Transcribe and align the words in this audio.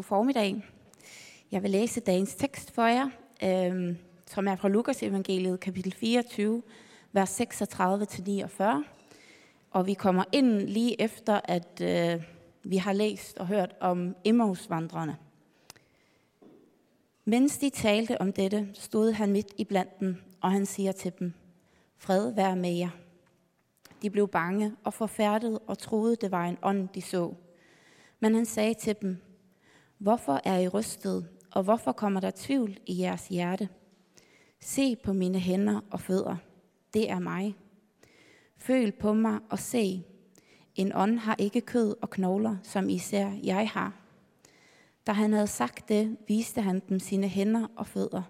God 0.00 0.04
formiddag. 0.04 0.64
Jeg 1.52 1.62
vil 1.62 1.70
læse 1.70 2.00
dagens 2.00 2.34
tekst 2.34 2.70
for 2.70 2.86
jer, 2.86 3.10
øh, 3.42 3.96
som 4.26 4.48
er 4.48 4.56
fra 4.56 4.68
Lukas 4.68 5.02
evangeliet, 5.02 5.60
kapitel 5.60 5.92
24, 5.92 6.62
vers 7.12 7.40
36-49. 7.40 8.84
Og 9.70 9.86
vi 9.86 9.94
kommer 9.94 10.24
ind 10.32 10.60
lige 10.60 11.00
efter, 11.00 11.40
at 11.44 11.80
øh, 11.80 12.22
vi 12.62 12.76
har 12.76 12.92
læst 12.92 13.38
og 13.38 13.46
hørt 13.46 13.74
om 13.80 14.16
Emmausvandrene. 14.24 15.16
Mens 17.24 17.58
de 17.58 17.70
talte 17.70 18.20
om 18.20 18.32
dette, 18.32 18.68
stod 18.74 19.12
han 19.12 19.32
midt 19.32 19.52
i 19.58 19.64
blandt 19.64 20.00
dem, 20.00 20.16
og 20.40 20.50
han 20.52 20.66
siger 20.66 20.92
til 20.92 21.12
dem, 21.18 21.32
Fred 21.98 22.34
være 22.34 22.56
med 22.56 22.72
jer. 22.72 22.90
De 24.02 24.10
blev 24.10 24.28
bange 24.28 24.72
og 24.84 24.94
forfærdet 24.94 25.58
og 25.66 25.78
troede, 25.78 26.16
det 26.16 26.30
var 26.30 26.44
en 26.44 26.58
ånd, 26.62 26.88
de 26.88 27.02
så. 27.02 27.34
Men 28.20 28.34
han 28.34 28.46
sagde 28.46 28.74
til 28.74 28.96
dem, 29.00 29.18
Hvorfor 30.00 30.40
er 30.44 30.58
I 30.58 30.68
rystet, 30.68 31.28
og 31.50 31.62
hvorfor 31.62 31.92
kommer 31.92 32.20
der 32.20 32.30
tvivl 32.34 32.78
i 32.86 33.00
jeres 33.00 33.28
hjerte? 33.28 33.68
Se 34.60 34.96
på 34.96 35.12
mine 35.12 35.38
hænder 35.38 35.80
og 35.90 36.00
fødder. 36.00 36.36
Det 36.94 37.10
er 37.10 37.18
mig. 37.18 37.54
Føl 38.56 38.92
på 38.92 39.12
mig 39.12 39.40
og 39.50 39.58
se. 39.58 40.04
En 40.74 40.92
ånd 40.94 41.18
har 41.18 41.36
ikke 41.38 41.60
kød 41.60 41.94
og 42.02 42.10
knogler, 42.10 42.56
som 42.62 42.88
især 42.88 43.30
jeg 43.42 43.68
har. 43.68 43.92
Da 45.06 45.12
han 45.12 45.32
havde 45.32 45.46
sagt 45.46 45.88
det, 45.88 46.16
viste 46.28 46.60
han 46.60 46.82
dem 46.88 46.98
sine 46.98 47.28
hænder 47.28 47.66
og 47.76 47.86
fødder. 47.86 48.22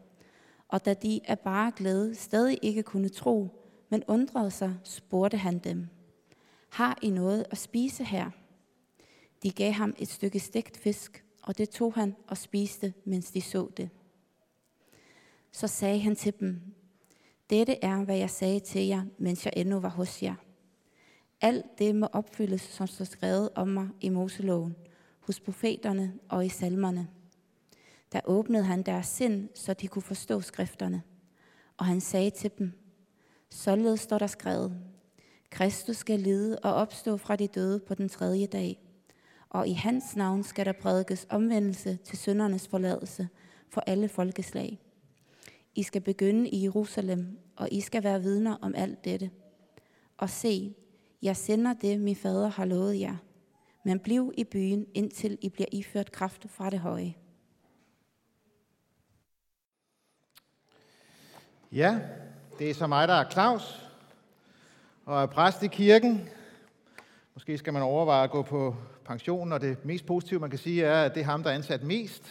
Og 0.69 0.85
da 0.85 0.95
de 0.95 1.21
af 1.25 1.39
bare 1.39 1.73
glæde 1.77 2.15
stadig 2.15 2.59
ikke 2.63 2.83
kunne 2.83 3.09
tro, 3.09 3.49
men 3.89 4.05
undrede 4.09 4.51
sig, 4.51 4.75
spurgte 4.85 5.37
han 5.37 5.59
dem, 5.59 5.89
Har 6.69 6.99
I 7.03 7.11
noget 7.11 7.47
at 7.51 7.59
spise 7.59 8.05
her? 8.05 8.31
De 9.43 9.51
gav 9.51 9.73
ham 9.73 9.95
et 9.99 10.09
stykke 10.09 10.41
stegt 10.41 10.77
fisk, 10.77 11.25
og 11.43 11.59
det 11.59 11.71
tog 11.71 11.95
han 11.95 12.17
og 12.27 12.37
spiste, 12.37 12.95
mens 13.05 13.31
de 13.31 13.41
så 13.41 13.69
det. 13.77 13.91
Så 15.53 15.67
sagde 15.67 16.01
han 16.01 16.17
til 16.17 16.35
dem, 16.41 16.61
Dette 17.51 17.85
er, 17.85 18.05
hvad 18.05 18.17
jeg 18.17 18.31
sagde 18.31 18.61
til 18.61 18.87
jer, 18.87 19.05
mens 19.19 19.45
jeg 19.45 19.53
endnu 19.57 19.81
var 19.81 19.89
hos 19.89 20.23
jer. 20.23 20.35
Alt 21.41 21.79
det 21.79 21.95
må 21.95 22.07
opfyldes, 22.07 22.61
som 22.61 22.87
står 22.87 23.05
skrevet 23.05 23.51
om 23.55 23.69
mig 23.69 23.89
i 24.01 24.09
Moseloven, 24.09 24.77
hos 25.21 25.41
profeterne 25.41 26.15
og 26.29 26.47
i 26.47 26.49
salmerne. 26.49 27.09
Der 28.13 28.21
åbnede 28.25 28.65
han 28.65 28.83
deres 28.83 29.07
sind, 29.07 29.49
så 29.55 29.75
de 29.75 29.89
kunne 29.89 30.03
forstå 30.03 30.41
skrifterne. 30.41 31.03
Og 31.77 31.87
han 31.87 32.01
sagde 32.01 32.31
til 32.31 32.51
dem, 32.59 32.73
Således 33.51 34.01
står 34.01 34.19
der 34.19 34.27
skrevet, 34.27 34.81
Kristus 35.51 35.97
skal 35.97 36.21
lide 36.21 36.59
og 36.59 36.75
opstå 36.75 37.17
fra 37.17 37.37
de 37.37 37.47
døde 37.47 37.81
på 37.81 37.95
den 37.95 38.09
tredje 38.09 38.47
dag, 38.47 38.90
og 39.51 39.69
i 39.69 39.73
hans 39.73 40.17
navn 40.17 40.43
skal 40.43 40.67
der 40.67 40.73
prædikes 40.73 41.27
omvendelse 41.31 41.97
til 41.97 42.19
syndernes 42.19 42.69
forladelse 42.69 43.29
for 43.69 43.81
alle 43.87 44.09
folkeslag. 44.09 44.79
I 45.75 45.83
skal 45.83 46.01
begynde 46.01 46.49
i 46.49 46.63
Jerusalem, 46.63 47.39
og 47.57 47.69
I 47.73 47.81
skal 47.81 48.05
være 48.05 48.23
vidner 48.23 48.57
om 48.63 48.75
alt 48.75 49.05
dette. 49.05 49.31
Og 50.17 50.31
se, 50.31 50.75
jeg 51.23 51.37
sender 51.37 51.73
det, 51.73 52.01
min 52.01 52.17
fader 52.17 52.49
har 52.49 52.65
lovet 52.65 53.01
jer. 53.01 53.17
Men 53.85 54.01
bliv 54.01 54.33
i 54.37 54.45
byen, 54.45 54.87
indtil 54.95 55.39
I 55.41 55.49
bliver 55.49 55.69
iført 55.73 56.13
kraft 56.13 56.47
fra 56.51 56.71
det 56.71 56.79
høje. 56.79 57.15
Ja, 61.73 62.01
det 62.59 62.71
er 62.71 62.75
så 62.75 62.87
mig, 62.87 63.09
der 63.09 63.15
er 63.15 63.31
Claus, 63.31 63.87
og 65.05 65.23
er 65.23 65.27
præst 65.27 65.63
i 65.63 65.67
kirken. 65.67 66.29
Måske 67.35 67.59
skal 67.59 67.73
man 67.73 67.83
overveje 67.83 68.25
at 68.25 68.31
gå 68.31 68.43
på 68.43 68.77
pension, 69.11 69.53
og 69.53 69.61
det 69.61 69.85
mest 69.85 70.07
positive, 70.07 70.41
man 70.41 70.51
kan 70.51 70.59
sige, 70.59 70.85
er, 70.85 71.05
at 71.05 71.15
det 71.15 71.21
er 71.21 71.25
ham, 71.25 71.43
der 71.43 71.51
er 71.51 71.55
ansat 71.55 71.83
mest. 71.83 72.23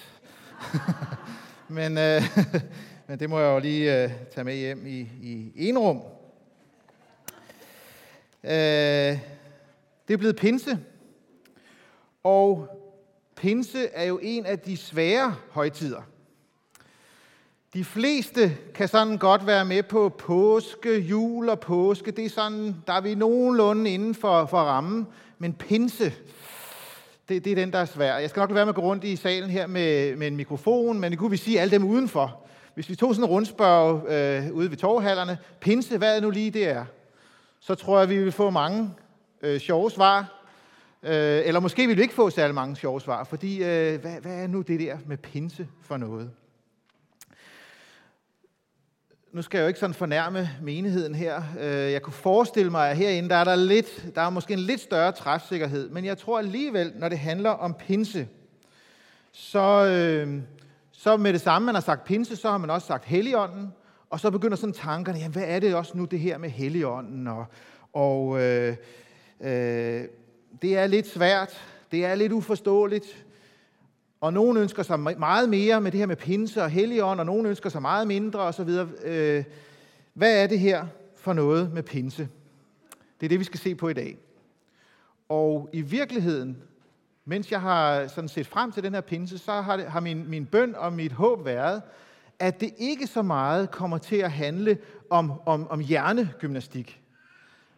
men, 1.68 1.98
øh, 1.98 2.22
men 3.08 3.20
det 3.20 3.30
må 3.30 3.40
jeg 3.40 3.54
jo 3.54 3.60
lige 3.60 4.04
øh, 4.04 4.12
tage 4.34 4.46
med 4.46 4.56
hjem 4.56 4.88
i, 4.88 5.00
i 5.22 5.52
enrum. 5.56 6.02
Øh, 8.44 8.52
det 10.08 10.14
er 10.14 10.18
blevet 10.18 10.36
pinse, 10.36 10.80
og 12.24 12.68
pinse 13.36 13.88
er 13.88 14.04
jo 14.04 14.20
en 14.22 14.46
af 14.46 14.60
de 14.60 14.78
svære 14.78 15.36
højtider. 15.52 16.02
De 17.74 17.86
fleste 17.86 18.58
kan 18.74 18.88
sådan 18.88 19.18
godt 19.18 19.48
være 19.48 19.66
med 19.66 19.84
på 19.84 20.10
påske, 20.10 21.00
jul 21.00 21.50
og 21.50 21.60
påske. 21.60 22.12
Det 22.12 22.26
er 22.26 22.30
sådan, 22.30 22.76
der 22.88 22.94
er 22.94 23.02
vi 23.02 23.16
nogenlunde 23.16 23.90
inden 23.90 24.16
for, 24.16 24.46
for 24.46 24.58
rammen. 24.58 25.08
Men 25.38 25.54
pinse, 25.54 26.14
det, 27.30 27.46
det 27.46 27.52
er 27.52 27.56
den, 27.56 27.74
der 27.74 27.80
er 27.80 27.86
svær. 27.86 28.18
Jeg 28.18 28.30
skal 28.30 28.40
nok 28.40 28.54
være 28.54 28.66
med 28.66 28.70
at 28.70 28.76
gå 28.76 28.82
rundt 28.82 29.04
i 29.04 29.16
salen 29.16 29.50
her 29.50 29.68
med, 29.68 30.16
med 30.16 30.28
en 30.28 30.36
mikrofon, 30.36 31.00
men 31.00 31.12
det 31.12 31.20
kunne 31.20 31.32
vi 31.32 31.38
sige 31.38 31.60
alle 31.62 31.72
dem 31.72 31.84
udenfor. 31.84 32.40
Hvis 32.74 32.90
vi 32.90 32.96
tog 32.96 33.16
sådan 33.16 33.30
en 33.30 33.30
rundspørg 33.30 34.08
øh, 34.10 34.52
ude 34.52 34.70
ved 34.70 34.78
torvhallerne, 34.78 35.38
pinse, 35.60 35.98
hvad 35.98 36.18
er 36.18 36.22
nu 36.22 36.30
lige 36.30 36.52
det 36.52 36.70
er? 36.70 36.86
Så 37.60 37.76
tror 37.76 38.00
jeg, 38.00 38.10
vi 38.10 38.24
vil 38.24 38.32
få 38.32 38.50
mange 38.50 38.90
øh, 39.42 39.60
sjove 39.60 39.92
svar. 39.92 40.44
Øh, 41.04 41.42
eller 41.46 41.60
måske 41.60 41.88
vil 41.88 41.98
vi 41.98 42.02
ikke 42.02 42.14
få 42.14 42.30
særlig 42.30 42.56
mange 42.56 42.76
sjove 42.76 43.02
svar, 43.02 43.24
fordi 43.24 43.64
øh, 43.64 44.02
hvad, 44.02 44.22
hvad 44.22 44.44
er 44.44 44.48
nu 44.48 44.62
det 44.62 44.80
der 44.80 44.98
med 45.06 45.18
pinse 45.18 45.68
for 45.82 45.98
noget? 45.98 46.32
Nu 49.32 49.42
skal 49.42 49.58
jeg 49.58 49.64
jo 49.64 49.68
ikke 49.68 49.80
sådan 49.80 49.94
fornærme 49.94 50.50
menigheden 50.62 51.16
her. 51.16 51.42
Øh, 51.60 51.92
jeg 51.92 52.02
kunne 52.02 52.14
forestille 52.14 52.72
mig, 52.72 52.90
at 52.90 52.98
herinde 52.98 53.30
der 53.30 53.36
er 53.36 53.44
der, 53.44 53.56
lidt, 53.56 54.16
der 54.16 54.22
er 54.22 54.30
måske 54.30 54.54
en 54.54 54.60
lidt 54.60 54.82
større 54.82 55.12
træfsikkerhed, 55.12 55.90
men 55.90 56.06
jeg 56.06 56.18
tror 56.18 56.40
alligevel, 56.40 56.94
når 56.96 57.10
det 57.10 57.20
handler 57.20 57.50
om 57.50 57.74
pinse, 57.74 58.28
så, 59.32 59.86
øh, 59.86 60.42
så 60.92 61.18
med 61.18 61.34
det 61.34 61.42
samme, 61.42 61.66
man 61.66 61.76
har 61.76 61.82
sagt 61.82 62.04
pinse, 62.04 62.36
så 62.36 62.50
har 62.50 62.58
man 62.58 62.70
også 62.70 62.88
sagt 62.88 63.06
helligånden, 63.06 63.74
og 64.10 64.20
så 64.20 64.32
begynder 64.32 64.58
sådan 64.58 64.74
tankerne, 64.74 65.20
jamen 65.20 65.34
hvad 65.34 65.46
er 65.46 65.60
det 65.60 65.76
også 65.76 65.98
nu 65.98 66.06
det 66.06 66.20
her 66.20 66.38
med 66.38 66.50
helligånden, 66.50 67.28
og, 67.28 67.46
og 67.94 68.42
øh, 68.42 68.76
øh, 69.42 70.04
det 70.62 70.78
er 70.78 70.88
lidt 70.88 71.08
svært, 71.08 71.62
det 71.92 72.06
er 72.06 72.16
lidt 72.16 72.32
uforståeligt, 72.32 73.26
og 74.22 74.34
nogen 74.34 74.58
ønsker 74.58 74.84
sig 74.84 75.00
meget 75.00 75.50
mere 75.50 75.82
med 75.82 75.92
det 75.92 76.00
her 76.00 76.08
med 76.08 76.16
pinse 76.16 76.64
og 76.64 76.70
helligånd, 76.70 77.20
og 77.20 77.26
nogen 77.26 77.46
ønsker 77.46 77.70
sig 77.70 77.82
meget 77.82 78.08
mindre 78.08 78.40
osv. 78.40 78.70
Øh, 79.04 79.44
hvad 80.14 80.44
er 80.44 80.48
det 80.48 80.60
her 80.60 80.86
for 81.16 81.34
noget 81.34 81.74
med 81.74 81.84
pinse? 81.84 82.30
Det 83.20 83.26
er 83.26 83.30
det, 83.30 83.40
vi 83.40 83.44
skal 83.44 83.60
se 83.60 83.76
på 83.76 83.90
i 83.90 83.94
dag. 83.94 84.18
Og 85.30 85.70
i 85.74 85.82
virkeligheden, 85.82 86.58
mens 87.26 87.52
jeg 87.52 87.62
har 87.62 88.08
sådan 88.08 88.28
set 88.28 88.48
frem 88.48 88.72
til 88.72 88.84
den 88.84 88.94
her 88.94 89.02
pinse, 89.02 89.38
så 89.38 89.52
har, 89.52 89.78
det, 89.78 89.86
har 89.86 90.00
min, 90.00 90.30
min 90.30 90.46
bøn 90.46 90.76
og 90.76 90.94
mit 90.94 91.12
håb 91.12 91.46
været, 91.46 91.82
at 92.40 92.62
det 92.62 92.74
ikke 92.78 93.08
så 93.08 93.22
meget 93.22 93.72
kommer 93.72 93.98
til 93.98 94.16
at 94.16 94.32
handle 94.32 94.78
om, 95.10 95.34
om, 95.46 95.68
om 95.70 95.80
hjernegymnastik, 95.80 97.02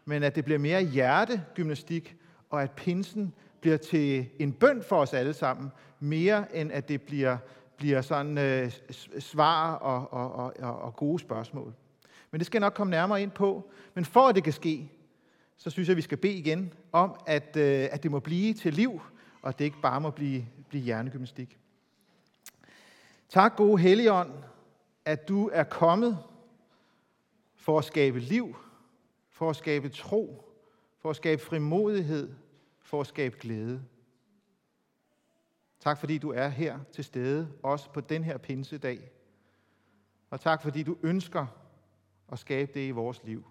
men 0.05 0.23
at 0.23 0.35
det 0.35 0.45
bliver 0.45 0.59
mere 0.59 0.83
hjertegymnastik, 0.83 2.15
og 2.49 2.63
at 2.63 2.71
pinsen 2.71 3.33
bliver 3.61 3.77
til 3.77 4.29
en 4.39 4.53
bøn 4.53 4.83
for 4.83 4.95
os 4.95 5.13
alle 5.13 5.33
sammen, 5.33 5.71
mere 5.99 6.55
end 6.55 6.71
at 6.71 6.89
det 6.89 7.01
bliver, 7.01 7.37
bliver 7.77 8.01
sådan 8.01 8.37
øh, 8.37 8.71
svar 9.19 9.73
og, 9.73 10.13
og, 10.13 10.53
og, 10.59 10.81
og 10.81 10.95
gode 10.95 11.19
spørgsmål. 11.19 11.73
Men 12.31 12.39
det 12.39 12.45
skal 12.45 12.57
jeg 12.57 12.65
nok 12.65 12.73
komme 12.73 12.91
nærmere 12.91 13.21
ind 13.21 13.31
på. 13.31 13.71
Men 13.93 14.05
for 14.05 14.27
at 14.27 14.35
det 14.35 14.43
kan 14.43 14.53
ske, 14.53 14.91
så 15.57 15.69
synes 15.69 15.87
jeg, 15.87 15.93
at 15.93 15.97
vi 15.97 16.01
skal 16.01 16.17
bede 16.17 16.33
igen 16.33 16.73
om, 16.91 17.15
at, 17.27 17.57
øh, 17.57 17.87
at 17.91 18.03
det 18.03 18.11
må 18.11 18.19
blive 18.19 18.53
til 18.53 18.73
liv, 18.73 19.01
og 19.41 19.49
at 19.49 19.59
det 19.59 19.65
ikke 19.65 19.81
bare 19.81 20.01
må 20.01 20.09
blive, 20.09 20.45
blive 20.69 20.83
hjernegymnastik. 20.83 21.57
Tak, 23.29 23.55
gode 23.55 23.81
Helligånd, 23.81 24.31
at 25.05 25.27
du 25.27 25.49
er 25.53 25.63
kommet 25.63 26.17
for 27.55 27.77
at 27.77 27.85
skabe 27.85 28.19
liv, 28.19 28.55
for 29.29 29.49
at 29.49 29.55
skabe 29.55 29.89
tro, 29.89 30.43
for 30.99 31.09
at 31.09 31.15
skabe 31.15 31.41
frimodighed, 31.41 32.33
for 32.91 33.01
at 33.01 33.07
skabe 33.07 33.37
glæde. 33.39 33.83
Tak 35.79 35.97
fordi 35.97 36.17
du 36.17 36.31
er 36.31 36.47
her 36.47 36.79
til 36.91 37.03
stede, 37.03 37.51
også 37.63 37.89
på 37.89 38.01
den 38.01 38.23
her 38.23 38.37
pinsedag. 38.37 39.11
Og 40.29 40.39
tak 40.39 40.61
fordi 40.61 40.83
du 40.83 40.97
ønsker 41.03 41.47
at 42.31 42.39
skabe 42.39 42.71
det 42.73 42.87
i 42.87 42.91
vores 42.91 43.23
liv. 43.23 43.45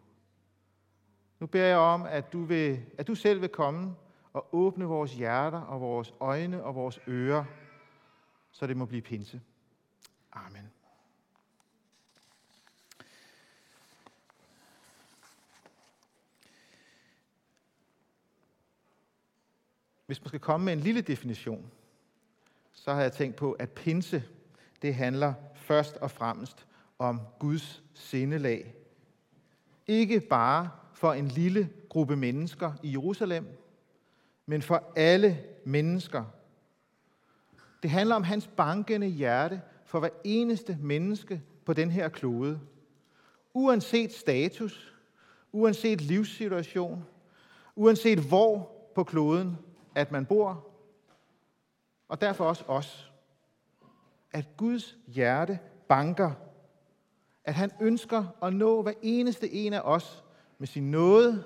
Nu 1.39 1.47
beder 1.47 1.67
jeg 1.67 1.79
om, 1.79 2.03
at 2.03 2.33
du, 2.33 2.45
vil, 2.45 2.87
at 2.99 3.07
du 3.07 3.15
selv 3.15 3.41
vil 3.41 3.49
komme 3.49 3.95
og 4.33 4.49
åbne 4.53 4.85
vores 4.85 5.15
hjerter 5.15 5.61
og 5.61 5.81
vores 5.81 6.15
øjne 6.21 6.65
og 6.65 6.75
vores 6.75 7.01
ører, 7.09 7.45
så 8.51 8.67
det 8.67 8.77
må 8.77 8.87
blive 8.87 9.03
pinse. 9.03 9.41
Amen. 10.33 10.80
Hvis 20.11 20.23
man 20.23 20.29
skal 20.29 20.41
komme 20.41 20.65
med 20.65 20.73
en 20.73 20.81
lille 20.81 21.01
definition, 21.01 21.71
så 22.73 22.95
har 22.95 23.03
jeg 23.03 23.13
tænkt 23.13 23.37
på, 23.37 23.53
at 23.53 23.71
pinse, 23.71 24.23
det 24.83 24.95
handler 24.95 25.35
først 25.55 25.97
og 25.97 26.11
fremmest 26.11 26.67
om 26.99 27.21
Guds 27.39 27.83
sindelag. 27.95 28.75
Ikke 29.87 30.21
bare 30.21 30.71
for 30.95 31.13
en 31.13 31.29
lille 31.29 31.69
gruppe 31.89 32.17
mennesker 32.17 32.73
i 32.83 32.91
Jerusalem, 32.91 33.47
men 34.47 34.63
for 34.63 34.93
alle 34.97 35.39
mennesker. 35.65 36.25
Det 37.83 37.91
handler 37.91 38.15
om 38.15 38.25
hans 38.25 38.47
bankende 38.47 39.07
hjerte 39.07 39.61
for 39.85 40.01
hver 40.01 40.11
eneste 40.25 40.79
menneske 40.81 41.43
på 41.65 41.73
den 41.73 41.91
her 41.91 42.09
klode. 42.09 42.61
Uanset 43.55 44.13
status, 44.13 44.95
uanset 45.53 46.01
livssituation, 46.01 47.05
uanset 47.77 48.19
hvor 48.19 48.77
på 48.95 49.05
kloden, 49.05 49.57
at 49.95 50.13
man 50.13 50.27
bor, 50.27 50.67
og 52.09 52.21
derfor 52.21 52.45
også 52.45 52.65
os. 52.67 53.13
At 54.33 54.49
Guds 54.57 54.97
hjerte 55.07 55.59
banker. 55.89 56.33
At 57.45 57.55
han 57.55 57.71
ønsker 57.81 58.25
at 58.43 58.53
nå 58.53 58.83
hver 58.83 58.93
eneste 59.03 59.53
en 59.53 59.73
af 59.73 59.81
os 59.81 60.25
med 60.59 60.67
sin 60.67 60.91
nåde, 60.91 61.45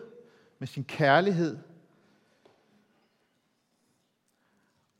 med 0.59 0.69
sin 0.69 0.85
kærlighed. 0.85 1.59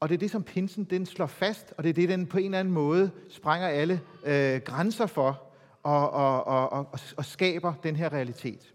Og 0.01 0.09
det 0.09 0.15
er 0.15 0.19
det, 0.19 0.31
som 0.31 0.43
pinsen 0.43 0.85
den 0.85 1.07
slår 1.07 1.27
fast, 1.27 1.75
og 1.79 1.85
det 1.85 1.91
er 1.91 1.95
det, 1.95 2.09
den 2.09 2.27
på 2.27 2.39
en 2.39 2.45
eller 2.45 2.59
anden 2.59 2.75
måde 2.75 3.11
sprænger 3.29 3.69
alle 3.69 4.01
øh, 4.25 4.61
grænser 4.61 5.07
for 5.07 5.43
og, 5.83 6.11
og, 6.11 6.45
og, 6.45 6.71
og, 6.71 6.99
og 7.17 7.25
skaber 7.25 7.75
den 7.83 7.97
her 7.97 8.13
realitet. 8.13 8.75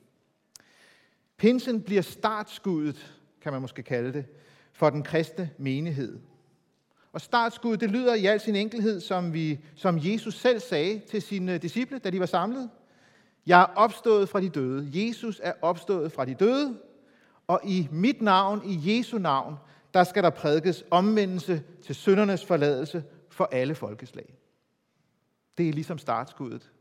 Pinsen 1.38 1.82
bliver 1.82 2.02
startskuddet, 2.02 3.20
kan 3.42 3.52
man 3.54 3.62
måske 3.62 3.84
kalde 3.84 4.14
det, 4.14 4.26
for 4.80 4.90
den 4.90 5.04
kristne 5.04 5.50
menighed. 5.58 6.20
Og 7.14 7.22
startskuddet, 7.22 7.82
det 7.82 7.92
lyder 7.92 8.14
i 8.14 8.26
al 8.26 8.40
sin 8.40 8.56
enkelhed, 8.56 9.00
som, 9.00 9.34
vi, 9.34 9.60
som 9.76 10.00
Jesus 10.02 10.36
selv 10.36 10.60
sagde 10.60 11.00
til 11.00 11.22
sine 11.22 11.58
disciple, 11.58 12.00
da 12.00 12.10
de 12.10 12.20
var 12.20 12.26
samlet. 12.26 12.70
Jeg 13.48 13.62
er 13.62 13.66
opstået 13.66 14.30
fra 14.30 14.42
de 14.42 14.50
døde. 14.50 14.90
Jesus 14.94 15.42
er 15.44 15.54
opstået 15.62 16.12
fra 16.12 16.26
de 16.26 16.34
døde. 16.34 16.78
Og 17.48 17.62
i 17.64 17.88
mit 17.92 18.22
navn, 18.22 18.62
i 18.66 18.98
Jesu 18.98 19.18
navn, 19.18 19.56
der 19.94 20.04
skal 20.04 20.24
der 20.24 20.30
prædikes 20.30 20.84
omvendelse 20.92 21.64
til 21.84 21.96
syndernes 21.96 22.46
forladelse 22.46 23.04
for 23.30 23.50
alle 23.52 23.76
folkeslag. 23.76 24.38
Det 25.58 25.70
er 25.70 25.74
ligesom 25.74 25.98
startskuddet. 25.98 26.72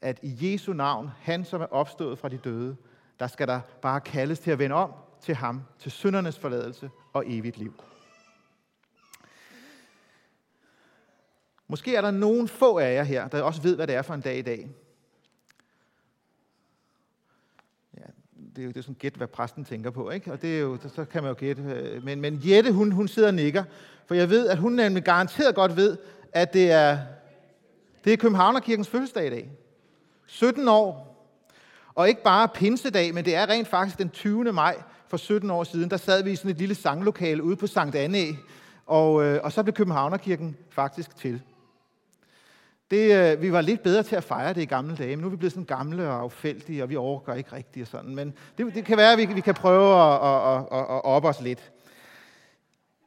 At 0.00 0.18
i 0.22 0.52
Jesu 0.52 0.72
navn, 0.72 1.10
han 1.20 1.44
som 1.44 1.60
er 1.60 1.66
opstået 1.66 2.18
fra 2.18 2.28
de 2.28 2.36
døde, 2.36 2.76
der 3.18 3.26
skal 3.26 3.48
der 3.48 3.60
bare 3.82 4.00
kaldes 4.00 4.38
til 4.38 4.50
at 4.50 4.58
vende 4.58 4.76
om 4.76 4.92
til 5.20 5.34
ham, 5.34 5.62
til 5.78 5.92
syndernes 5.92 6.38
forladelse 6.38 6.90
og 7.12 7.24
evigt 7.26 7.58
liv. 7.58 7.74
Måske 11.68 11.96
er 11.96 12.00
der 12.00 12.10
nogen 12.10 12.48
få 12.48 12.78
af 12.78 12.94
jer 12.94 13.02
her, 13.02 13.28
der 13.28 13.42
også 13.42 13.62
ved, 13.62 13.76
hvad 13.76 13.86
det 13.86 13.94
er 13.94 14.02
for 14.02 14.14
en 14.14 14.20
dag 14.20 14.38
i 14.38 14.42
dag. 14.42 14.70
Ja, 17.96 18.06
det 18.56 18.58
er 18.58 18.62
jo 18.62 18.68
det 18.68 18.76
er 18.76 18.82
sådan 18.82 18.94
gæt, 18.94 19.14
hvad 19.14 19.26
præsten 19.26 19.64
tænker 19.64 19.90
på, 19.90 20.10
ikke? 20.10 20.32
Og 20.32 20.42
det 20.42 20.56
er 20.56 20.60
jo, 20.60 20.78
så 20.94 21.04
kan 21.04 21.22
man 21.22 21.30
jo 21.30 21.36
gætte. 21.38 21.62
Øh, 21.62 22.04
men, 22.04 22.20
men 22.20 22.40
Jette, 22.44 22.72
hun, 22.72 22.92
hun 22.92 23.08
sidder 23.08 23.28
og 23.28 23.34
nikker, 23.34 23.64
for 24.06 24.14
jeg 24.14 24.30
ved, 24.30 24.48
at 24.48 24.58
hun 24.58 24.72
nemlig 24.72 25.04
garanteret 25.04 25.54
godt 25.54 25.76
ved, 25.76 25.98
at 26.32 26.52
det 26.52 26.70
er, 26.70 26.98
det 28.04 28.12
er 28.12 28.16
Københavnerkirkens 28.16 28.88
fødselsdag 28.88 29.26
i 29.26 29.30
dag. 29.30 29.50
17 30.26 30.68
år. 30.68 31.16
Og 31.94 32.08
ikke 32.08 32.22
bare 32.22 32.48
pinsedag, 32.48 33.14
men 33.14 33.24
det 33.24 33.34
er 33.34 33.48
rent 33.48 33.68
faktisk 33.68 33.98
den 33.98 34.10
20. 34.10 34.52
maj 34.52 34.82
for 35.08 35.16
17 35.16 35.50
år 35.50 35.64
siden. 35.64 35.90
Der 35.90 35.96
sad 35.96 36.22
vi 36.22 36.30
i 36.30 36.36
sådan 36.36 36.50
et 36.50 36.58
lille 36.58 36.74
sanglokale 36.74 37.42
ude 37.42 37.56
på 37.56 37.66
Sankt 37.66 37.94
Anne, 37.96 38.36
og, 38.86 39.24
øh, 39.24 39.40
og 39.42 39.52
så 39.52 39.62
blev 39.62 39.74
Københavnerkirken 39.74 40.56
faktisk 40.70 41.16
til. 41.16 41.42
Det, 42.90 43.32
øh, 43.32 43.42
vi 43.42 43.52
var 43.52 43.60
lidt 43.60 43.82
bedre 43.82 44.02
til 44.02 44.16
at 44.16 44.24
fejre 44.24 44.54
det 44.54 44.62
i 44.62 44.64
gamle 44.64 44.96
dage, 44.96 45.16
men 45.16 45.18
nu 45.18 45.26
er 45.26 45.30
vi 45.30 45.36
blevet 45.36 45.52
sådan 45.52 45.64
gamle 45.64 46.08
og 46.08 46.20
affældige, 46.20 46.82
og 46.82 46.90
vi 46.90 46.96
overgår 46.96 47.32
ikke 47.32 47.52
rigtigt 47.52 47.82
og 47.82 47.88
sådan. 47.88 48.14
Men 48.14 48.34
det, 48.58 48.74
det 48.74 48.84
kan 48.84 48.96
være, 48.96 49.12
at 49.12 49.18
vi, 49.18 49.34
vi 49.34 49.40
kan 49.40 49.54
prøve 49.54 49.94
at, 49.94 50.14
at, 50.14 50.78
at, 50.78 50.78
at 50.78 51.04
op 51.04 51.24
os 51.24 51.40
lidt. 51.40 51.72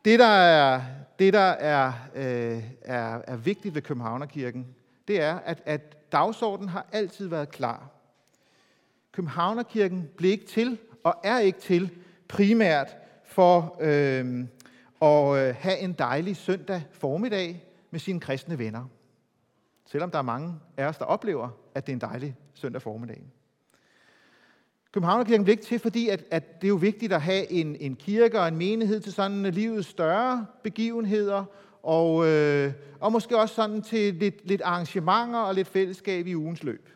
Det, 0.06 0.20
der 0.20 0.26
er, 0.26 0.82
det, 1.20 1.34
der 1.34 1.40
er, 1.40 1.94
øh, 2.16 2.64
er, 2.82 3.22
er 3.28 3.36
vigtigt 3.36 3.76
ved 3.76 3.82
Københavnerkirken, 3.82 4.68
det 5.08 5.22
er, 5.22 5.40
at, 5.46 5.62
at 5.66 6.12
dagsordenen 6.12 6.70
har 6.70 6.86
altid 6.92 7.28
været 7.28 7.50
klar. 7.52 7.90
Københavnerkirken 9.12 10.10
blev 10.18 10.32
ikke 10.32 10.46
til, 10.46 10.78
og 11.04 11.16
er 11.24 11.40
ikke 11.40 11.60
til, 11.60 11.92
primært 12.28 12.98
for 13.24 13.78
øhm, 13.82 14.42
øh, 14.42 14.48
at 15.02 15.56
have 15.56 15.78
en 15.78 15.94
dejlig 15.94 16.36
søndag 16.36 16.84
formiddag 16.92 17.64
med 17.92 18.00
sine 18.00 18.20
kristne 18.20 18.60
venner. 18.60 18.86
Selvom 19.86 20.12
der 20.12 20.18
er 20.18 20.24
mange 20.24 20.56
af 20.78 20.86
os, 20.86 20.98
der 20.98 21.06
oplever, 21.06 21.50
at 21.76 21.88
det 21.88 21.94
er 21.94 21.96
en 21.96 22.02
dejlig 22.02 22.36
søndag 22.54 22.82
formiddag. 22.82 23.22
Københavnerkirken 24.92 25.44
blev 25.44 25.52
ikke 25.52 25.64
til, 25.64 25.80
fordi 25.80 26.10
at, 26.10 26.24
at 26.32 26.62
det 26.62 26.68
er 26.68 26.70
jo 26.70 26.76
vigtigt 26.76 27.14
at 27.14 27.22
have 27.22 27.52
en, 27.52 27.76
en 27.80 27.96
kirke 27.96 28.40
og 28.40 28.48
en 28.48 28.58
menighed 28.58 29.00
til 29.00 29.14
sådan 29.14 29.44
livets 29.44 29.88
større 29.88 30.46
begivenheder, 30.64 31.46
og, 31.84 32.28
øh, 32.28 32.74
og 33.00 33.12
måske 33.12 33.38
også 33.38 33.56
sådan 33.56 33.82
til 33.82 34.14
lidt, 34.14 34.48
lidt 34.48 34.62
arrangementer 34.62 35.40
og 35.40 35.56
lidt 35.56 35.68
fællesskab 35.68 36.28
i 36.28 36.36
ugens 36.36 36.64
løb. 36.64 36.90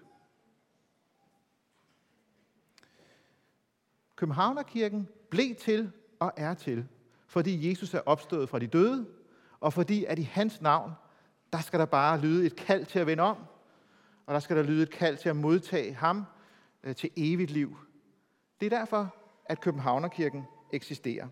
Københavnerkirken 4.23 5.07
blev 5.29 5.55
til 5.55 5.91
og 6.19 6.31
er 6.37 6.53
til, 6.53 6.85
fordi 7.27 7.69
Jesus 7.69 7.93
er 7.93 7.99
opstået 8.05 8.49
fra 8.49 8.59
de 8.59 8.67
døde, 8.67 9.05
og 9.59 9.73
fordi 9.73 10.05
at 10.05 10.19
i 10.19 10.21
hans 10.21 10.61
navn 10.61 10.91
der 11.53 11.59
skal 11.59 11.79
der 11.79 11.85
bare 11.85 12.19
lyde 12.19 12.45
et 12.45 12.55
kald 12.55 12.85
til 12.85 12.99
at 12.99 13.07
vende 13.07 13.23
om, 13.23 13.37
og 14.25 14.33
der 14.33 14.39
skal 14.39 14.57
der 14.57 14.63
lyde 14.63 14.83
et 14.83 14.89
kald 14.89 15.17
til 15.17 15.29
at 15.29 15.35
modtage 15.35 15.93
ham 15.93 16.25
øh, 16.83 16.95
til 16.95 17.09
evigt 17.17 17.51
liv. 17.51 17.77
Det 18.59 18.73
er 18.73 18.77
derfor, 18.77 19.15
at 19.45 19.61
Københavnerkirken 19.61 20.43
eksisterer. 20.71 21.27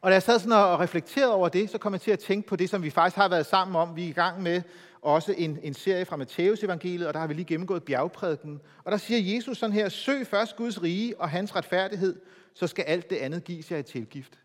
Og 0.00 0.10
da 0.10 0.14
jeg 0.14 0.22
sad 0.22 0.38
sådan 0.38 0.52
og 0.52 0.80
reflekterede 0.80 1.34
over 1.34 1.48
det, 1.48 1.70
så 1.70 1.78
kom 1.78 1.92
jeg 1.92 2.00
til 2.00 2.10
at 2.10 2.18
tænke 2.18 2.48
på 2.48 2.56
det, 2.56 2.70
som 2.70 2.82
vi 2.82 2.90
faktisk 2.90 3.16
har 3.16 3.28
været 3.28 3.46
sammen 3.46 3.76
om. 3.76 3.96
Vi 3.96 4.04
er 4.04 4.08
i 4.08 4.12
gang 4.12 4.42
med 4.42 4.62
også 5.02 5.34
en, 5.38 5.58
en 5.62 5.74
serie 5.74 6.04
fra 6.04 6.16
Matteus 6.16 6.62
evangeliet, 6.62 7.08
og 7.08 7.14
der 7.14 7.20
har 7.20 7.26
vi 7.26 7.34
lige 7.34 7.44
gennemgået 7.44 7.84
bjergprædiken. 7.84 8.60
Og 8.84 8.92
der 8.92 8.98
siger 8.98 9.34
Jesus 9.34 9.58
sådan 9.58 9.72
her, 9.72 9.88
søg 9.88 10.26
først 10.26 10.56
Guds 10.56 10.82
rige 10.82 11.20
og 11.20 11.30
hans 11.30 11.56
retfærdighed, 11.56 12.20
så 12.54 12.66
skal 12.66 12.84
alt 12.84 13.10
det 13.10 13.16
andet 13.16 13.44
gives 13.44 13.70
jer 13.70 13.78
i 13.78 13.82
tilgift. 13.82 14.38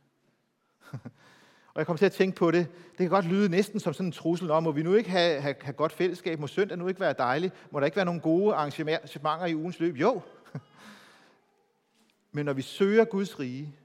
Og 1.73 1.79
jeg 1.79 1.85
kom 1.88 1.97
til 1.97 2.05
at 2.05 2.11
tænke 2.11 2.38
på 2.38 2.51
det. 2.51 2.67
Det 2.89 2.97
kan 2.97 3.09
godt 3.09 3.25
lyde 3.25 3.50
næsten 3.50 3.79
som 3.79 3.94
sådan 3.94 4.05
en 4.05 4.11
trussel 4.11 4.51
om, 4.51 4.63
må 4.63 4.71
vi 4.71 4.83
nu 4.83 4.94
ikke 4.94 5.09
have, 5.09 5.41
have, 5.41 5.55
have 5.61 5.73
godt 5.73 5.91
fællesskab? 5.91 6.39
Må 6.39 6.47
søndag 6.47 6.77
nu 6.77 6.88
ikke 6.88 7.00
være 7.00 7.15
dejligt? 7.17 7.53
Må 7.71 7.79
der 7.79 7.85
ikke 7.85 7.95
være 7.95 8.05
nogle 8.05 8.21
gode 8.21 8.53
arrangementer 8.55 9.45
i 9.45 9.55
ugens 9.55 9.79
løb? 9.79 9.95
Jo. 9.95 10.21
Men 12.31 12.45
når 12.45 12.53
vi 12.53 12.61
søger 12.61 13.05
Guds 13.05 13.39
rige, 13.39 13.75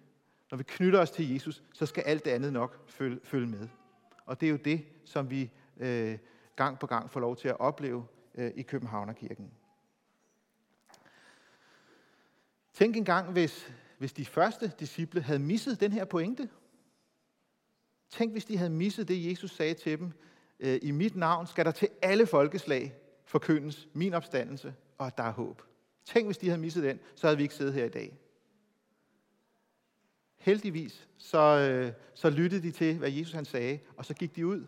når 0.51 0.59
vi 0.59 0.65
knytter 0.65 1.01
os 1.01 1.11
til 1.11 1.33
Jesus, 1.33 1.63
så 1.73 1.87
skal 1.87 2.03
alt 2.07 2.25
det 2.25 2.31
andet 2.31 2.53
nok 2.53 2.91
følge, 2.91 3.19
følge 3.25 3.47
med. 3.47 3.69
Og 4.27 4.41
det 4.41 4.47
er 4.47 4.51
jo 4.51 4.59
det, 4.65 4.85
som 5.05 5.31
vi 5.31 5.51
øh, 5.81 6.19
gang 6.59 6.79
på 6.79 6.87
gang 6.87 7.11
får 7.11 7.21
lov 7.21 7.37
til 7.37 7.49
at 7.49 7.61
opleve 7.61 8.07
øh, 8.35 8.53
i 8.57 8.63
Københavnerkirken. 8.63 9.51
Tænk 12.73 12.97
engang, 12.97 13.33
hvis, 13.33 13.73
hvis 13.99 14.13
de 14.13 14.25
første 14.25 14.73
disciple 14.81 15.21
havde 15.23 15.39
misset 15.39 15.81
den 15.81 15.93
her 15.93 16.05
pointe. 16.05 16.49
Tænk, 18.11 18.33
hvis 18.33 18.45
de 18.45 18.57
havde 18.57 18.71
misset 18.71 19.09
det, 19.09 19.31
Jesus 19.31 19.51
sagde 19.51 19.75
til 19.75 19.99
dem. 19.99 20.13
Øh, 20.61 20.79
I 20.83 20.91
mit 20.91 21.17
navn 21.17 21.47
skal 21.47 21.65
der 21.65 21.71
til 21.71 21.89
alle 22.03 22.27
folkeslag 22.27 22.95
forkyndes 23.25 23.89
min 23.93 24.15
opstandelse, 24.15 24.75
og 24.99 25.07
at 25.07 25.17
der 25.17 25.25
er 25.25 25.33
håb. 25.33 25.63
Tænk, 26.05 26.27
hvis 26.27 26.39
de 26.39 26.47
havde 26.47 26.61
misset 26.61 26.83
den, 26.83 27.01
så 27.15 27.27
havde 27.27 27.37
vi 27.37 27.43
ikke 27.43 27.55
siddet 27.55 27.75
her 27.75 27.85
i 27.85 27.89
dag. 27.89 28.19
Heldigvis 30.37 31.09
så, 31.19 31.39
øh, 31.39 31.93
så 32.15 32.31
lyttede 32.31 32.63
de 32.63 32.71
til, 32.71 32.99
hvad 32.99 33.11
Jesus 33.11 33.35
han 33.35 33.45
sagde, 33.45 33.79
og 33.97 34.05
så 34.05 34.15
gik 34.15 34.37
de 34.37 34.47
ud. 34.47 34.67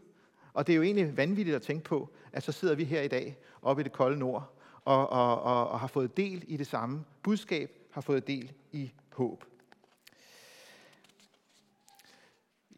Og 0.52 0.66
det 0.66 0.72
er 0.72 0.76
jo 0.76 0.82
egentlig 0.82 1.16
vanvittigt 1.16 1.56
at 1.56 1.62
tænke 1.62 1.84
på, 1.84 2.08
at 2.32 2.42
så 2.42 2.52
sidder 2.52 2.74
vi 2.74 2.84
her 2.84 3.02
i 3.02 3.08
dag, 3.08 3.36
oppe 3.62 3.80
i 3.80 3.84
det 3.84 3.92
kolde 3.92 4.18
nord, 4.18 4.56
og, 4.84 5.08
og, 5.08 5.42
og, 5.42 5.68
og 5.68 5.80
har 5.80 5.86
fået 5.86 6.16
del 6.16 6.44
i 6.46 6.56
det 6.56 6.66
samme 6.66 7.04
budskab, 7.22 7.70
har 7.90 8.00
fået 8.00 8.26
del 8.26 8.52
i 8.72 8.92
håb. 9.12 9.44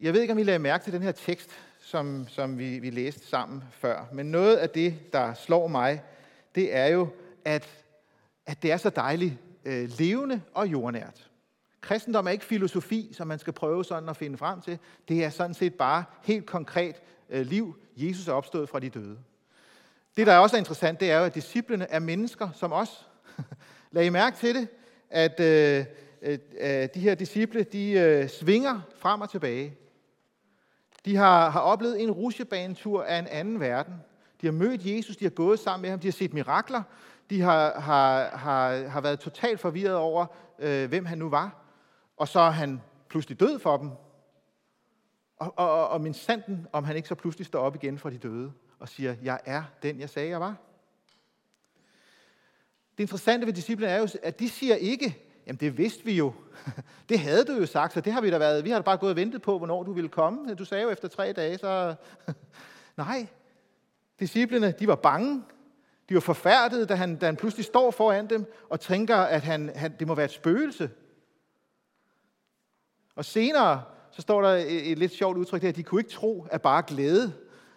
Jeg 0.01 0.13
ved 0.13 0.21
ikke, 0.21 0.31
om 0.31 0.39
I 0.39 0.43
lagde 0.43 0.59
mærke 0.59 0.83
til 0.83 0.93
den 0.93 1.01
her 1.01 1.11
tekst, 1.11 1.51
som, 1.79 2.27
som 2.27 2.57
vi, 2.57 2.79
vi 2.79 2.89
læste 2.89 3.27
sammen 3.27 3.63
før. 3.71 4.05
Men 4.13 4.25
noget 4.25 4.55
af 4.55 4.69
det, 4.69 5.13
der 5.13 5.33
slår 5.33 5.67
mig, 5.67 6.03
det 6.55 6.75
er 6.75 6.87
jo, 6.87 7.07
at, 7.45 7.69
at 8.45 8.63
det 8.63 8.71
er 8.71 8.77
så 8.77 8.89
dejligt 8.89 9.33
øh, 9.65 9.89
levende 9.99 10.41
og 10.53 10.67
jordnært. 10.67 11.29
Kristendom 11.83 12.27
er 12.27 12.31
ikke 12.31 12.45
filosofi, 12.45 13.09
som 13.13 13.27
man 13.27 13.39
skal 13.39 13.53
prøve 13.53 13.85
sådan 13.85 14.09
at 14.09 14.17
finde 14.17 14.37
frem 14.37 14.61
til. 14.61 14.79
Det 15.07 15.23
er 15.23 15.29
sådan 15.29 15.53
set 15.53 15.73
bare 15.73 16.03
helt 16.23 16.45
konkret 16.45 16.95
øh, 17.29 17.45
liv. 17.45 17.75
Jesus 17.97 18.27
er 18.27 18.33
opstået 18.33 18.69
fra 18.69 18.79
de 18.79 18.89
døde. 18.89 19.17
Det, 20.17 20.27
der 20.27 20.37
også 20.37 20.55
er 20.55 20.59
interessant, 20.59 20.99
det 20.99 21.11
er 21.11 21.17
jo, 21.17 21.23
at 21.25 21.35
disciplene 21.35 21.87
er 21.89 21.99
mennesker 21.99 22.49
som 22.55 22.73
os. 22.73 23.07
Lad 23.91 24.05
I 24.05 24.09
mærke 24.09 24.37
til 24.37 24.55
det, 24.55 24.67
at 25.09 25.39
øh, 25.39 25.85
øh, 26.21 26.39
øh, 26.59 26.89
de 26.93 26.99
her 26.99 27.15
disciple, 27.15 27.63
de 27.63 27.91
øh, 27.91 28.29
svinger 28.29 28.81
frem 28.97 29.21
og 29.21 29.29
tilbage. 29.29 29.77
De 31.05 31.15
har, 31.15 31.49
har 31.49 31.59
oplevet 31.59 32.01
en 32.01 32.11
rusjebanetur 32.11 33.03
af 33.03 33.19
en 33.19 33.27
anden 33.27 33.59
verden. 33.59 33.93
De 34.41 34.47
har 34.47 34.53
mødt 34.53 34.85
Jesus, 34.85 35.17
de 35.17 35.25
har 35.25 35.29
gået 35.29 35.59
sammen 35.59 35.81
med 35.81 35.89
ham, 35.89 35.99
de 35.99 36.07
har 36.07 36.11
set 36.11 36.33
mirakler. 36.33 36.83
De 37.29 37.41
har, 37.41 37.79
har, 37.79 38.37
har, 38.37 38.87
har 38.87 39.01
været 39.01 39.19
totalt 39.19 39.59
forvirret 39.59 39.95
over, 39.95 40.25
øh, 40.59 40.89
hvem 40.89 41.05
han 41.05 41.17
nu 41.17 41.29
var. 41.29 41.62
Og 42.17 42.27
så 42.27 42.39
er 42.39 42.49
han 42.49 42.81
pludselig 43.09 43.39
død 43.39 43.59
for 43.59 43.77
dem. 43.77 43.89
Og, 45.37 45.53
og, 45.55 45.89
og 45.89 46.01
min 46.01 46.13
sanden, 46.13 46.67
om 46.71 46.83
han 46.83 46.95
ikke 46.95 47.07
så 47.07 47.15
pludselig 47.15 47.45
står 47.45 47.59
op 47.59 47.75
igen 47.75 47.99
fra 47.99 48.09
de 48.09 48.17
døde 48.17 48.51
og 48.79 48.89
siger, 48.89 49.15
jeg 49.23 49.39
er 49.45 49.63
den, 49.83 49.99
jeg 49.99 50.09
sagde, 50.09 50.29
jeg 50.29 50.39
var. 50.39 50.55
Det 52.97 53.03
interessante 53.03 53.47
ved 53.47 53.53
disciplene 53.53 53.91
er 53.91 53.99
jo, 53.99 54.07
at 54.23 54.39
de 54.39 54.49
siger 54.49 54.75
ikke, 54.75 55.17
jamen 55.47 55.59
det 55.59 55.77
vidste 55.77 56.05
vi 56.05 56.13
jo. 56.13 56.33
Det 57.09 57.19
havde 57.19 57.45
du 57.45 57.53
jo 57.53 57.65
sagt, 57.65 57.93
så 57.93 58.01
det 58.01 58.13
har 58.13 58.21
vi 58.21 58.31
da 58.31 58.37
været. 58.37 58.63
Vi 58.63 58.69
har 58.69 58.77
da 58.77 58.83
bare 58.83 58.97
gået 58.97 59.09
og 59.09 59.15
ventet 59.15 59.41
på, 59.41 59.57
hvornår 59.57 59.83
du 59.83 59.93
ville 59.93 60.09
komme. 60.09 60.55
Du 60.55 60.65
sagde 60.65 60.83
jo 60.83 60.89
efter 60.89 61.07
tre 61.07 61.33
dage, 61.33 61.57
så... 61.57 61.95
Nej, 62.97 63.27
disciplene, 64.19 64.71
de 64.71 64.87
var 64.87 64.95
bange. 64.95 65.43
De 66.09 66.13
var 66.13 66.21
forfærdede, 66.21 66.85
da 66.85 66.95
han, 66.95 67.15
da 67.15 67.25
han 67.25 67.35
pludselig 67.35 67.65
står 67.65 67.91
foran 67.91 68.29
dem 68.29 68.53
og 68.69 68.79
tænker, 68.79 69.15
at 69.15 69.41
han, 69.41 69.71
han, 69.75 69.95
det 69.99 70.07
må 70.07 70.15
være 70.15 70.25
et 70.25 70.31
spøgelse. 70.31 70.89
Og 73.15 73.25
senere, 73.25 73.83
så 74.11 74.21
står 74.21 74.41
der 74.41 74.49
et, 74.49 74.91
et 74.91 74.99
lidt 74.99 75.11
sjovt 75.11 75.37
udtryk 75.37 75.61
der, 75.61 75.69
at 75.69 75.75
de 75.75 75.83
kunne 75.83 76.01
ikke 76.01 76.11
tro, 76.11 76.47
at 76.51 76.61
bare 76.61 76.83
glæde. 76.87 77.33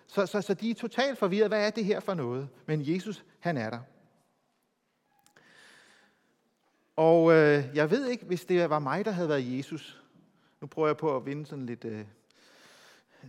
Så, 0.07 0.27
så, 0.27 0.41
så 0.41 0.55
de 0.55 0.71
er 0.71 0.75
totalt 0.75 1.19
forvirret. 1.19 1.51
Hvad 1.51 1.67
er 1.67 1.71
det 1.71 1.85
her 1.85 2.01
for 2.01 2.15
noget? 2.15 2.49
Men 2.67 2.95
Jesus, 2.95 3.25
han 3.41 3.57
er 3.57 3.71
der. 3.71 3.81
Og 6.97 7.33
øh, 7.33 7.65
jeg 7.75 7.91
ved 7.91 8.07
ikke, 8.07 8.25
hvis 8.25 8.45
det 8.45 8.71
var 8.71 8.79
mig, 8.79 9.05
der 9.05 9.11
havde 9.11 9.29
været 9.29 9.57
Jesus. 9.59 10.03
Nu 10.61 10.67
prøver 10.67 10.89
jeg 10.89 10.97
på 10.97 11.17
at 11.17 11.27
vinde 11.27 11.47
sådan 11.47 11.67
lidt... 11.67 11.85
Øh, 11.85 12.05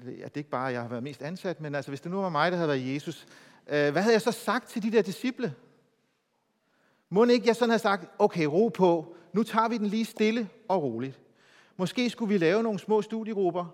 ja, 0.05 0.09
det 0.09 0.23
er 0.23 0.37
ikke 0.37 0.49
bare, 0.49 0.67
at 0.67 0.73
jeg 0.73 0.81
har 0.81 0.89
været 0.89 1.03
mest 1.03 1.21
ansat, 1.21 1.61
men 1.61 1.75
altså, 1.75 1.91
hvis 1.91 2.01
det 2.01 2.11
nu 2.11 2.21
var 2.21 2.29
mig, 2.29 2.51
der 2.51 2.57
havde 2.57 2.69
været 2.69 2.93
Jesus, 2.93 3.27
øh, 3.67 3.91
hvad 3.91 4.01
havde 4.01 4.13
jeg 4.13 4.21
så 4.21 4.31
sagt 4.31 4.69
til 4.69 4.83
de 4.83 4.91
der 4.91 5.01
disciple? 5.01 5.55
Må 7.09 7.25
ikke 7.25 7.47
jeg 7.47 7.55
sådan 7.55 7.69
have 7.69 7.79
sagt, 7.79 8.11
okay, 8.19 8.45
ro 8.45 8.67
på, 8.67 9.15
nu 9.33 9.43
tager 9.43 9.67
vi 9.69 9.77
den 9.77 9.87
lige 9.87 10.05
stille 10.05 10.49
og 10.67 10.83
roligt. 10.83 11.19
Måske 11.77 12.09
skulle 12.09 12.29
vi 12.29 12.37
lave 12.37 12.63
nogle 12.63 12.79
små 12.79 13.01
studiegrupper, 13.01 13.65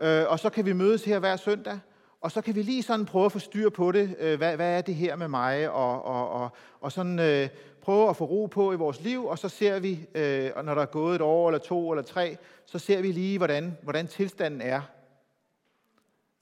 øh, 0.00 0.24
og 0.28 0.38
så 0.38 0.50
kan 0.50 0.66
vi 0.66 0.72
mødes 0.72 1.04
her 1.04 1.18
hver 1.18 1.36
søndag, 1.36 1.78
og 2.20 2.32
så 2.32 2.40
kan 2.40 2.54
vi 2.54 2.62
lige 2.62 2.82
sådan 2.82 3.06
prøve 3.06 3.24
at 3.24 3.32
få 3.32 3.38
styr 3.38 3.70
på 3.70 3.92
det. 3.92 4.16
Øh, 4.18 4.38
hvad, 4.38 4.56
hvad 4.56 4.78
er 4.78 4.80
det 4.80 4.94
her 4.94 5.16
med 5.16 5.28
mig? 5.28 5.70
Og, 5.70 6.04
og, 6.04 6.30
og, 6.30 6.50
og 6.80 6.92
sådan 6.92 7.18
øh, 7.18 7.48
prøve 7.80 8.10
at 8.10 8.16
få 8.16 8.24
ro 8.24 8.46
på 8.46 8.72
i 8.72 8.76
vores 8.76 9.00
liv, 9.00 9.26
og 9.26 9.38
så 9.38 9.48
ser 9.48 9.78
vi, 9.78 10.06
øh, 10.14 10.50
når 10.64 10.74
der 10.74 10.82
er 10.82 10.86
gået 10.86 11.14
et 11.14 11.20
år 11.20 11.48
eller 11.48 11.58
to 11.58 11.90
eller 11.90 12.02
tre, 12.02 12.36
så 12.66 12.78
ser 12.78 13.02
vi 13.02 13.12
lige, 13.12 13.38
hvordan, 13.38 13.76
hvordan 13.82 14.06
tilstanden 14.06 14.60
er. 14.60 14.80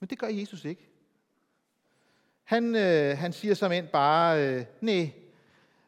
Men 0.00 0.08
det 0.08 0.18
gør 0.18 0.26
Jesus 0.26 0.64
ikke. 0.64 0.90
Han, 2.44 2.76
øh, 2.76 3.18
han 3.18 3.32
siger 3.32 3.54
som 3.54 3.72
end 3.72 3.88
bare, 3.88 4.48
øh, 4.48 4.64
nej, 4.80 5.12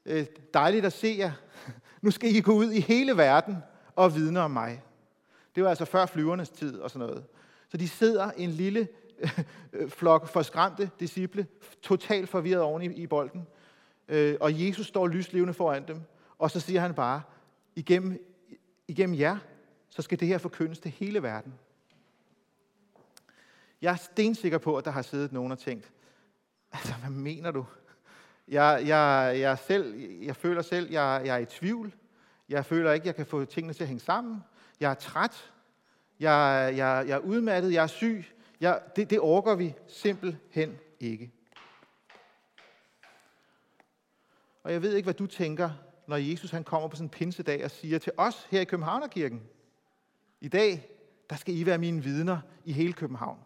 øh, 0.04 0.26
dejligt 0.54 0.86
at 0.86 0.92
se 0.92 1.16
jer. 1.18 1.32
Nu 2.02 2.10
skal 2.10 2.34
I 2.34 2.40
gå 2.40 2.52
ud 2.52 2.70
i 2.70 2.80
hele 2.80 3.16
verden 3.16 3.56
og 3.96 4.14
vidne 4.14 4.40
om 4.40 4.50
mig. 4.50 4.82
Det 5.54 5.62
var 5.62 5.68
altså 5.68 5.84
før 5.84 6.06
flyvernes 6.06 6.50
tid 6.50 6.78
og 6.78 6.90
sådan 6.90 7.08
noget. 7.08 7.24
Så 7.68 7.76
de 7.76 7.88
sidder 7.88 8.30
en 8.30 8.50
lille 8.50 8.88
øh, 9.72 9.90
flok 9.90 10.28
forskræmte 10.28 10.90
disciple, 11.00 11.46
totalt 11.82 12.28
forvirret 12.28 12.62
oven 12.62 12.82
i, 12.82 12.86
i 12.86 13.06
bolden. 13.06 13.46
Øh, 14.08 14.36
og 14.40 14.66
Jesus 14.66 14.86
står 14.86 15.08
lyslevende 15.08 15.54
foran 15.54 15.88
dem, 15.88 16.00
og 16.38 16.50
så 16.50 16.60
siger 16.60 16.80
han 16.80 16.94
bare, 16.94 17.22
igennem, 17.76 18.34
igennem 18.88 19.18
jer, 19.18 19.38
så 19.90 20.02
skal 20.02 20.20
det 20.20 20.28
her 20.28 20.38
forkyndes 20.38 20.78
til 20.78 20.90
hele 20.90 21.22
verden. 21.22 21.54
Jeg 23.82 23.92
er 23.92 23.96
stensikker 23.96 24.58
på, 24.58 24.76
at 24.76 24.84
der 24.84 24.90
har 24.90 25.02
siddet 25.02 25.32
nogen 25.32 25.52
og 25.52 25.58
tænkt, 25.58 25.92
altså, 26.72 26.92
hvad 26.92 27.10
mener 27.10 27.50
du? 27.50 27.66
Jeg, 28.48 28.82
jeg, 28.86 29.34
jeg, 29.40 29.58
selv, 29.58 29.94
jeg 30.22 30.36
føler 30.36 30.62
selv, 30.62 30.90
jeg, 30.90 31.22
jeg 31.24 31.34
er 31.34 31.38
i 31.38 31.46
tvivl. 31.46 31.94
Jeg 32.48 32.66
føler 32.66 32.92
ikke, 32.92 33.06
jeg 33.06 33.16
kan 33.16 33.26
få 33.26 33.44
tingene 33.44 33.74
til 33.74 33.82
at 33.84 33.88
hænge 33.88 34.00
sammen. 34.00 34.42
Jeg 34.82 34.90
er 34.90 34.94
træt. 34.94 35.52
Jeg, 36.20 36.72
jeg, 36.76 37.04
jeg 37.08 37.14
er 37.14 37.18
udmattet. 37.18 37.72
Jeg 37.72 37.82
er 37.82 37.86
syg. 37.86 38.24
Jeg, 38.60 38.80
det, 38.96 39.10
det 39.10 39.20
orker 39.20 39.54
vi 39.54 39.74
simpelthen 39.88 40.78
ikke. 41.00 41.32
Og 44.62 44.72
jeg 44.72 44.82
ved 44.82 44.94
ikke, 44.94 45.06
hvad 45.06 45.14
du 45.14 45.26
tænker, 45.26 45.70
når 46.06 46.16
Jesus 46.16 46.50
han 46.50 46.64
kommer 46.64 46.88
på 46.88 46.96
sådan 46.96 47.06
en 47.06 47.10
pinsedag 47.10 47.64
og 47.64 47.70
siger 47.70 47.98
til 47.98 48.12
os 48.16 48.46
her 48.50 48.60
i 48.60 48.64
Københavnerkirken, 48.64 49.42
i 50.40 50.48
dag, 50.48 50.88
der 51.30 51.36
skal 51.36 51.56
I 51.56 51.66
være 51.66 51.78
mine 51.78 52.02
vidner 52.02 52.40
i 52.64 52.72
hele 52.72 52.92
København. 52.92 53.38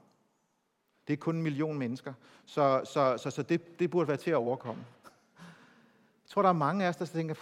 Det 1.06 1.12
er 1.12 1.16
kun 1.16 1.36
en 1.36 1.42
million 1.42 1.78
mennesker, 1.78 2.12
så, 2.46 2.82
så, 2.84 3.16
så, 3.18 3.30
så 3.30 3.42
det, 3.42 3.78
det 3.78 3.90
burde 3.90 4.08
være 4.08 4.16
til 4.16 4.30
at 4.30 4.36
overkomme. 4.36 4.84
Jeg 6.24 6.30
tror, 6.30 6.42
der 6.42 6.48
er 6.48 6.52
mange 6.52 6.84
af 6.84 6.88
os, 6.88 6.96
der 6.96 7.04
tænker, 7.04 7.34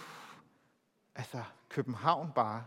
altså 1.15 1.43
København 1.69 2.31
bare, 2.35 2.63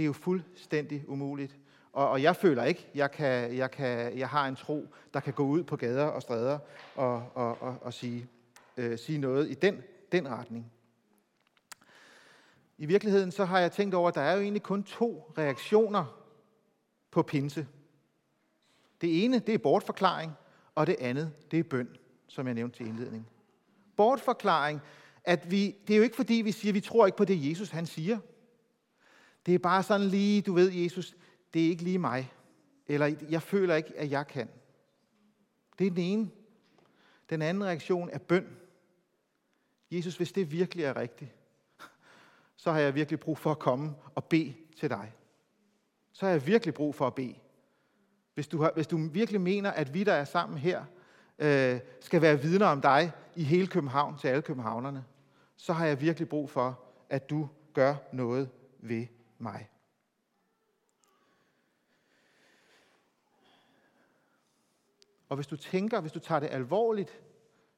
det 0.00 0.04
er 0.04 0.06
jo 0.06 0.12
fuldstændig 0.12 1.04
umuligt. 1.08 1.56
Og, 1.92 2.10
og 2.10 2.22
jeg 2.22 2.36
føler 2.36 2.64
ikke, 2.64 2.86
jeg 2.94 3.10
kan, 3.10 3.56
jeg 3.56 3.70
kan, 3.70 4.18
jeg 4.18 4.28
har 4.28 4.48
en 4.48 4.56
tro, 4.56 4.94
der 5.14 5.20
kan 5.20 5.32
gå 5.32 5.46
ud 5.46 5.62
på 5.64 5.76
gader 5.76 6.04
og 6.04 6.22
stræder 6.22 6.58
og, 6.96 7.30
og, 7.34 7.62
og, 7.62 7.76
og 7.82 7.94
sige, 7.94 8.26
øh, 8.76 8.98
sige 8.98 9.18
noget 9.18 9.50
i 9.50 9.54
den 9.54 9.82
den 10.12 10.28
retning. 10.28 10.72
I 12.78 12.86
virkeligheden 12.86 13.32
så 13.32 13.44
har 13.44 13.58
jeg 13.58 13.72
tænkt 13.72 13.94
over, 13.94 14.08
at 14.08 14.14
der 14.14 14.20
er 14.20 14.34
jo 14.34 14.40
egentlig 14.40 14.62
kun 14.62 14.82
to 14.82 15.32
reaktioner 15.38 16.04
på 17.10 17.22
pinse. 17.22 17.66
Det 19.00 19.24
ene, 19.24 19.38
det 19.38 19.54
er 19.54 19.58
bortforklaring, 19.58 20.32
og 20.74 20.86
det 20.86 20.96
andet, 21.00 21.32
det 21.50 21.58
er 21.58 21.64
bøn, 21.64 21.96
som 22.26 22.46
jeg 22.46 22.54
nævnte 22.54 22.76
til 22.76 22.86
indledning. 22.86 23.28
Bortforklaring, 23.96 24.80
at 25.24 25.50
vi, 25.50 25.76
det 25.86 25.94
er 25.94 25.96
jo 25.96 26.02
ikke 26.02 26.16
fordi, 26.16 26.34
vi 26.34 26.52
siger, 26.52 26.70
at 26.70 26.74
vi 26.74 26.80
tror 26.80 27.06
ikke 27.06 27.18
på 27.18 27.24
det, 27.24 27.50
Jesus 27.50 27.70
han 27.70 27.86
siger. 27.86 28.18
Det 29.46 29.54
er 29.54 29.58
bare 29.58 29.82
sådan 29.82 30.06
lige, 30.06 30.42
du 30.42 30.52
ved, 30.52 30.72
Jesus, 30.72 31.16
det 31.54 31.64
er 31.64 31.68
ikke 31.68 31.82
lige 31.82 31.98
mig. 31.98 32.32
Eller 32.86 33.14
jeg 33.28 33.42
føler 33.42 33.74
ikke, 33.74 33.96
at 33.96 34.10
jeg 34.10 34.26
kan. 34.26 34.48
Det 35.78 35.86
er 35.86 35.90
den 35.90 35.98
ene. 35.98 36.30
Den 37.30 37.42
anden 37.42 37.64
reaktion 37.64 38.10
er 38.12 38.18
bøn. 38.18 38.56
Jesus, 39.90 40.16
hvis 40.16 40.32
det 40.32 40.52
virkelig 40.52 40.84
er 40.84 40.96
rigtigt, 40.96 41.30
så 42.56 42.72
har 42.72 42.78
jeg 42.78 42.94
virkelig 42.94 43.20
brug 43.20 43.38
for 43.38 43.50
at 43.50 43.58
komme 43.58 43.94
og 44.14 44.24
bede 44.24 44.54
til 44.76 44.90
dig. 44.90 45.12
Så 46.12 46.26
har 46.26 46.32
jeg 46.32 46.46
virkelig 46.46 46.74
brug 46.74 46.94
for 46.94 47.06
at 47.06 47.14
bede. 47.14 47.34
Hvis 48.34 48.48
du, 48.48 48.62
har, 48.62 48.72
hvis 48.74 48.86
du 48.86 49.08
virkelig 49.08 49.40
mener, 49.40 49.70
at 49.70 49.94
vi, 49.94 50.04
der 50.04 50.12
er 50.12 50.24
sammen 50.24 50.58
her, 50.58 50.84
øh, 51.38 51.80
skal 52.00 52.22
være 52.22 52.40
vidner 52.40 52.66
om 52.66 52.80
dig 52.80 53.12
i 53.36 53.42
hele 53.42 53.66
København 53.66 54.18
til 54.18 54.28
alle 54.28 54.42
københavnerne, 54.42 55.04
så 55.56 55.72
har 55.72 55.86
jeg 55.86 56.00
virkelig 56.00 56.28
brug 56.28 56.50
for, 56.50 56.80
at 57.10 57.30
du 57.30 57.48
gør 57.72 57.94
noget 58.12 58.50
ved 58.78 59.06
mig. 59.40 59.70
Og 65.28 65.36
hvis 65.36 65.46
du 65.46 65.56
tænker, 65.56 66.00
hvis 66.00 66.12
du 66.12 66.18
tager 66.18 66.40
det 66.40 66.48
alvorligt, 66.50 67.22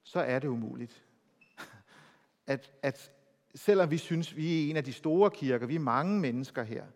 så 0.03 0.21
er 0.21 0.39
det 0.39 0.49
umuligt 0.49 1.05
at, 2.47 2.73
at 2.83 3.13
selvom 3.55 3.91
vi 3.91 3.99
synes, 3.99 4.37
vi 4.37 4.67
er 4.67 4.71
en 4.71 4.77
af 4.77 4.85
de 4.85 4.93
store 4.93 5.31
kirker, 5.31 5.67
vi 5.67 5.75
er 5.75 5.81
mange 5.81 6.21
mennesker 6.21 6.63
her, 6.63 6.87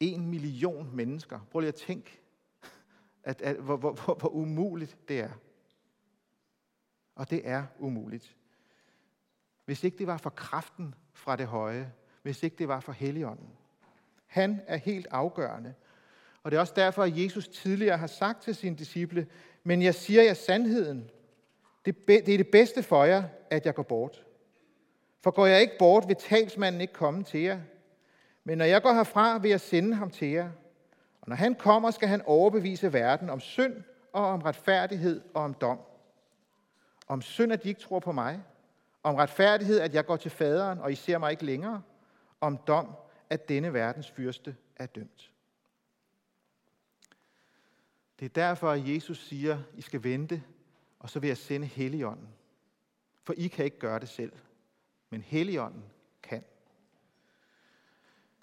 en 0.00 0.26
million 0.26 0.96
mennesker, 0.96 1.40
prøv 1.50 1.60
lige 1.60 1.68
at 1.68 1.74
tænke, 1.74 2.20
at, 3.22 3.42
at, 3.42 3.56
hvor, 3.56 3.76
hvor, 3.76 3.92
hvor, 3.92 4.14
hvor 4.14 4.28
umuligt 4.28 4.98
det 5.08 5.20
er. 5.20 5.32
Og 7.14 7.30
det 7.30 7.48
er 7.48 7.66
umuligt. 7.78 8.36
Hvis 9.64 9.84
ikke 9.84 9.98
det 9.98 10.06
var 10.06 10.16
for 10.16 10.30
kraften 10.30 10.94
fra 11.12 11.36
det 11.36 11.46
høje, 11.46 11.92
hvis 12.28 12.42
ikke 12.42 12.56
det 12.56 12.68
var 12.68 12.80
for 12.80 12.92
Helligånden. 12.92 13.48
Han 14.26 14.60
er 14.66 14.76
helt 14.76 15.06
afgørende. 15.10 15.74
Og 16.42 16.50
det 16.50 16.56
er 16.56 16.60
også 16.60 16.72
derfor, 16.76 17.02
at 17.02 17.24
Jesus 17.24 17.48
tidligere 17.48 17.98
har 17.98 18.06
sagt 18.06 18.42
til 18.42 18.54
sine 18.54 18.76
disciple, 18.76 19.26
men 19.64 19.82
jeg 19.82 19.94
siger 19.94 20.22
jer 20.22 20.34
sandheden. 20.34 21.10
Det, 21.84 22.08
det 22.08 22.28
er 22.28 22.36
det 22.36 22.48
bedste 22.48 22.82
for 22.82 23.04
jer, 23.04 23.22
at 23.50 23.66
jeg 23.66 23.74
går 23.74 23.82
bort. 23.82 24.24
For 25.20 25.30
går 25.30 25.46
jeg 25.46 25.60
ikke 25.60 25.78
bort, 25.78 26.08
vil 26.08 26.16
talsmanden 26.16 26.80
ikke 26.80 26.92
komme 26.92 27.24
til 27.24 27.40
jer. 27.40 27.60
Men 28.44 28.58
når 28.58 28.64
jeg 28.64 28.82
går 28.82 28.92
herfra, 28.92 29.38
vil 29.38 29.50
jeg 29.50 29.60
sende 29.60 29.94
ham 29.94 30.10
til 30.10 30.28
jer. 30.28 30.50
Og 31.20 31.28
når 31.28 31.36
han 31.36 31.54
kommer, 31.54 31.90
skal 31.90 32.08
han 32.08 32.22
overbevise 32.26 32.92
verden 32.92 33.30
om 33.30 33.40
synd 33.40 33.74
og 34.12 34.26
om 34.26 34.42
retfærdighed 34.42 35.20
og 35.34 35.42
om 35.42 35.54
dom. 35.54 35.78
Om 37.06 37.22
synd, 37.22 37.52
at 37.52 37.62
de 37.62 37.68
ikke 37.68 37.80
tror 37.80 37.98
på 37.98 38.12
mig. 38.12 38.42
Om 39.02 39.14
retfærdighed, 39.14 39.80
at 39.80 39.94
jeg 39.94 40.06
går 40.06 40.16
til 40.16 40.30
faderen, 40.30 40.78
og 40.78 40.92
I 40.92 40.94
ser 40.94 41.18
mig 41.18 41.30
ikke 41.30 41.44
længere. 41.44 41.82
Om 42.40 42.58
dom, 42.66 42.94
at 43.30 43.48
denne 43.48 43.72
verdens 43.72 44.10
fyrste 44.10 44.56
er 44.76 44.86
dømt. 44.86 45.32
Det 48.20 48.24
er 48.24 48.28
derfor, 48.28 48.70
at 48.70 48.88
Jesus 48.88 49.26
siger, 49.26 49.62
I 49.74 49.80
skal 49.80 50.04
vente, 50.04 50.42
og 50.98 51.10
så 51.10 51.20
vil 51.20 51.28
jeg 51.28 51.36
sende 51.36 51.66
Helligånden. 51.66 52.28
For 53.22 53.34
I 53.36 53.46
kan 53.46 53.64
ikke 53.64 53.78
gøre 53.78 53.98
det 53.98 54.08
selv 54.08 54.32
men 55.10 55.20
Helligånden 55.22 55.84
kan. 56.22 56.44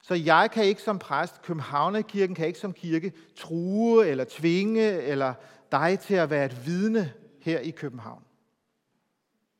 Så 0.02 0.14
jeg 0.14 0.50
kan 0.54 0.66
ikke 0.66 0.82
som 0.82 1.00
præst, 1.00 1.42
Københavnerkirken 1.42 2.36
kan 2.36 2.48
ikke 2.48 2.60
som 2.60 2.74
kirke 2.74 3.14
true 3.36 4.08
eller 4.08 4.25
tvinge 4.30 4.92
eller 4.92 5.34
dig 5.72 6.00
til 6.00 6.14
at 6.14 6.30
være 6.30 6.46
et 6.46 6.66
vidne 6.66 7.14
her 7.42 7.60
i 7.60 7.70
København. 7.70 8.24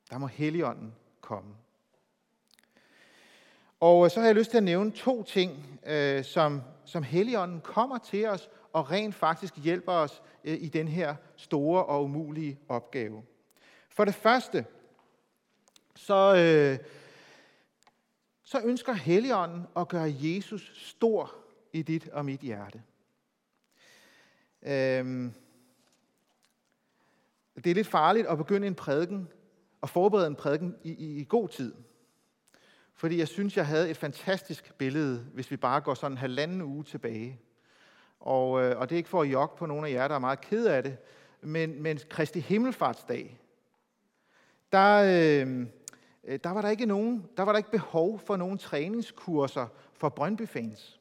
Der 0.10 0.18
må 0.18 0.27
Helligånden 0.27 0.96
komme. 1.22 1.56
Og 3.79 4.05
øh, 4.05 4.12
så 4.12 4.20
har 4.20 4.27
jeg 4.27 4.36
lyst 4.36 4.50
til 4.50 4.58
at 4.58 4.63
nævne 4.63 4.91
to 4.91 5.24
ting, 5.24 5.79
øh, 5.86 6.24
som, 6.24 6.62
som 6.86 7.03
Helligånden 7.03 7.62
kommer 7.62 7.98
til 7.98 8.27
os 8.27 8.50
og 8.74 8.91
rent 8.91 9.15
faktisk 9.15 9.58
hjælper 9.58 9.91
os 9.91 10.22
øh, 10.44 10.58
i 10.62 10.70
den 10.70 10.88
her 10.88 11.15
store 11.36 11.86
og 11.86 12.03
umulige 12.03 12.60
opgave. 12.70 13.24
For 13.89 14.05
det 14.05 14.15
første, 14.15 14.65
så, 15.96 16.36
øh, 16.36 16.88
så 18.44 18.62
ønsker 18.63 18.94
Helligånden 18.94 19.67
at 19.77 19.88
gøre 19.88 20.13
Jesus 20.20 20.72
stor 20.75 21.36
i 21.74 21.82
dit 21.82 22.08
og 22.08 22.25
mit 22.25 22.39
hjerte. 22.39 22.82
Øh, 24.62 25.32
det 27.55 27.67
er 27.70 27.75
lidt 27.75 27.88
farligt 27.88 28.27
at 28.27 28.38
begynde 28.38 28.67
en 28.67 28.75
prædiken 28.75 29.27
og 29.82 29.89
forberede 29.89 30.27
en 30.27 30.36
prædiken 30.36 30.75
i, 30.84 30.89
i, 30.89 31.22
i 31.22 31.25
god 31.29 31.50
tid. 31.50 31.74
Fordi 32.96 33.20
jeg 33.20 33.28
synes, 33.28 33.58
jeg 33.58 33.68
havde 33.68 33.90
et 33.90 33.98
fantastisk 33.98 34.74
billede, 34.78 35.25
hvis 35.34 35.52
vi 35.52 35.58
bare 35.58 35.82
går 35.82 35.94
sådan 35.94 36.12
en 36.12 36.18
halvanden 36.18 36.62
uge 36.62 36.84
tilbage. 36.84 37.40
Og, 38.20 38.64
øh, 38.64 38.80
og 38.80 38.90
det 38.90 38.96
er 38.96 38.98
ikke 38.98 39.10
for 39.10 39.22
at 39.22 39.32
jokke 39.32 39.58
på 39.58 39.66
nogen 39.66 39.86
af 39.86 39.92
jer, 39.92 40.08
der 40.08 40.16
er 40.16 40.20
meget 40.20 40.42
ked 40.42 40.66
af 40.66 40.84
det, 40.84 40.98
men, 41.42 41.82
men 41.82 42.00
Kristi 42.10 42.40
Himmelfartsdag, 42.40 43.40
der, 44.72 44.96
øh, 44.96 45.66
øh 46.24 46.40
der 46.44 46.50
var 46.50 46.62
der 46.62 46.70
ikke 46.70 46.86
nogen, 46.86 47.25
der 47.38 47.44
var 47.44 47.52
der 47.52 47.58
ikke 47.58 47.72
behov 47.72 48.20
for 48.20 48.36
nogen 48.36 48.58
træningskurser 48.58 49.68
for 49.94 50.10
Brøndby-fans. 50.10 51.00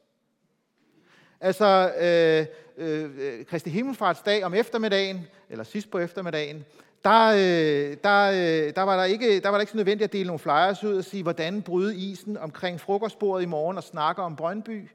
Altså, 1.39 1.93
øh, 1.99 2.45
øh, 2.77 3.09
øh, 3.17 3.45
Kristi 3.45 3.69
Himmelfartsdag 3.69 4.43
om 4.43 4.53
eftermiddagen, 4.53 5.27
eller 5.49 5.63
sidst 5.63 5.91
på 5.91 5.99
eftermiddagen, 5.99 6.65
der, 7.05 7.27
øh, 7.27 7.97
der, 8.03 8.31
øh, 8.31 8.73
der, 8.75 8.81
var 8.81 8.97
der, 8.97 9.03
ikke, 9.03 9.39
der 9.39 9.49
var 9.49 9.57
der 9.57 9.61
ikke 9.61 9.71
så 9.71 9.77
nødvendigt 9.77 10.07
at 10.07 10.13
dele 10.13 10.27
nogle 10.27 10.39
flyers 10.39 10.83
ud 10.83 10.97
og 10.97 11.03
sige, 11.03 11.23
hvordan 11.23 11.61
bryde 11.61 11.95
isen 11.95 12.37
omkring 12.37 12.79
frokostbordet 12.79 13.43
i 13.43 13.47
morgen 13.47 13.77
og 13.77 13.83
snakke 13.83 14.21
om 14.21 14.35
Brøndby. 14.35 14.89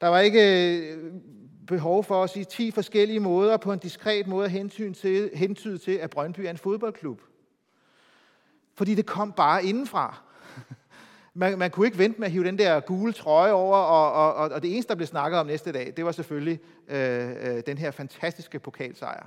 Der 0.00 0.08
var 0.08 0.20
ikke 0.20 0.76
øh, 0.78 1.12
behov 1.66 2.04
for 2.04 2.22
at 2.24 2.30
sige 2.30 2.44
10 2.44 2.70
forskellige 2.70 3.20
måder 3.20 3.56
på 3.56 3.72
en 3.72 3.78
diskret 3.78 4.26
måde 4.26 4.44
at 4.44 4.50
hensyn 4.50 4.94
til, 4.94 5.30
hentyde 5.34 5.78
til, 5.78 5.92
at 5.92 6.10
Brøndby 6.10 6.40
er 6.40 6.50
en 6.50 6.58
fodboldklub. 6.58 7.20
Fordi 8.74 8.94
det 8.94 9.06
kom 9.06 9.32
bare 9.32 9.64
indenfra. 9.64 10.20
Man, 11.34 11.58
man 11.58 11.70
kunne 11.70 11.86
ikke 11.86 11.98
vente 11.98 12.20
med 12.20 12.26
at 12.26 12.32
hive 12.32 12.44
den 12.44 12.58
der 12.58 12.80
gule 12.80 13.12
trøje 13.12 13.52
over, 13.52 13.76
og, 13.76 14.12
og, 14.12 14.34
og, 14.34 14.50
og 14.50 14.62
det 14.62 14.72
eneste, 14.72 14.88
der 14.88 14.94
blev 14.94 15.06
snakket 15.06 15.40
om 15.40 15.46
næste 15.46 15.72
dag, 15.72 15.92
det 15.96 16.04
var 16.04 16.12
selvfølgelig 16.12 16.60
øh, 16.88 17.28
øh, 17.28 17.62
den 17.66 17.78
her 17.78 17.90
fantastiske 17.90 18.58
pokalsejr. 18.58 19.26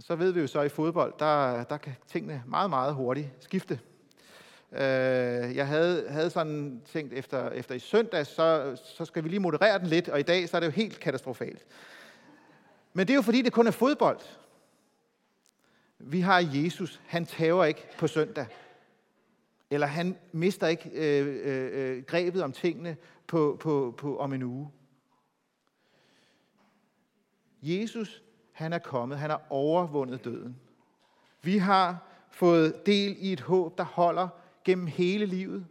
Så 0.00 0.16
ved 0.16 0.32
vi 0.32 0.40
jo 0.40 0.46
så 0.46 0.62
i 0.62 0.68
fodbold, 0.68 1.14
der, 1.18 1.64
der 1.64 1.76
kan 1.76 1.92
tingene 2.06 2.42
meget, 2.46 2.70
meget 2.70 2.94
hurtigt 2.94 3.28
skifte. 3.40 3.80
Øh, 4.72 5.56
jeg 5.56 5.66
havde, 5.66 6.08
havde 6.08 6.30
sådan 6.30 6.82
tænkt, 6.84 7.12
efter, 7.12 7.50
efter 7.50 7.74
i 7.74 7.78
søndag, 7.78 8.26
så, 8.26 8.76
så 8.84 9.04
skal 9.04 9.24
vi 9.24 9.28
lige 9.28 9.40
moderere 9.40 9.78
den 9.78 9.86
lidt, 9.86 10.08
og 10.08 10.20
i 10.20 10.22
dag 10.22 10.48
så 10.48 10.56
er 10.56 10.60
det 10.60 10.66
jo 10.66 10.72
helt 10.72 11.00
katastrofalt. 11.00 11.66
Men 12.92 13.06
det 13.06 13.12
er 13.12 13.16
jo 13.16 13.22
fordi, 13.22 13.42
det 13.42 13.52
kun 13.52 13.66
er 13.66 13.70
fodbold. 13.70 14.20
Vi 15.98 16.20
har 16.20 16.44
Jesus, 16.54 17.00
han 17.06 17.26
tager 17.26 17.64
ikke 17.64 17.88
på 17.98 18.06
søndag. 18.06 18.46
Eller 19.70 19.86
han 19.86 20.18
mister 20.32 20.66
ikke 20.66 20.90
øh, 20.94 21.26
øh, 21.44 21.70
øh, 21.72 22.02
grebet 22.02 22.42
om 22.42 22.52
tingene 22.52 22.96
på, 23.26 23.56
på, 23.60 23.94
på, 23.96 24.18
om 24.18 24.32
en 24.32 24.42
uge. 24.42 24.70
Jesus, 27.62 28.22
han 28.54 28.72
er 28.72 28.78
kommet. 28.78 29.18
Han 29.18 29.30
har 29.30 29.42
overvundet 29.50 30.24
døden. 30.24 30.60
Vi 31.42 31.58
har 31.58 31.98
fået 32.30 32.86
del 32.86 33.16
i 33.18 33.32
et 33.32 33.40
håb, 33.40 33.78
der 33.78 33.84
holder 33.84 34.28
gennem 34.64 34.86
hele 34.86 35.26
livet, 35.26 35.66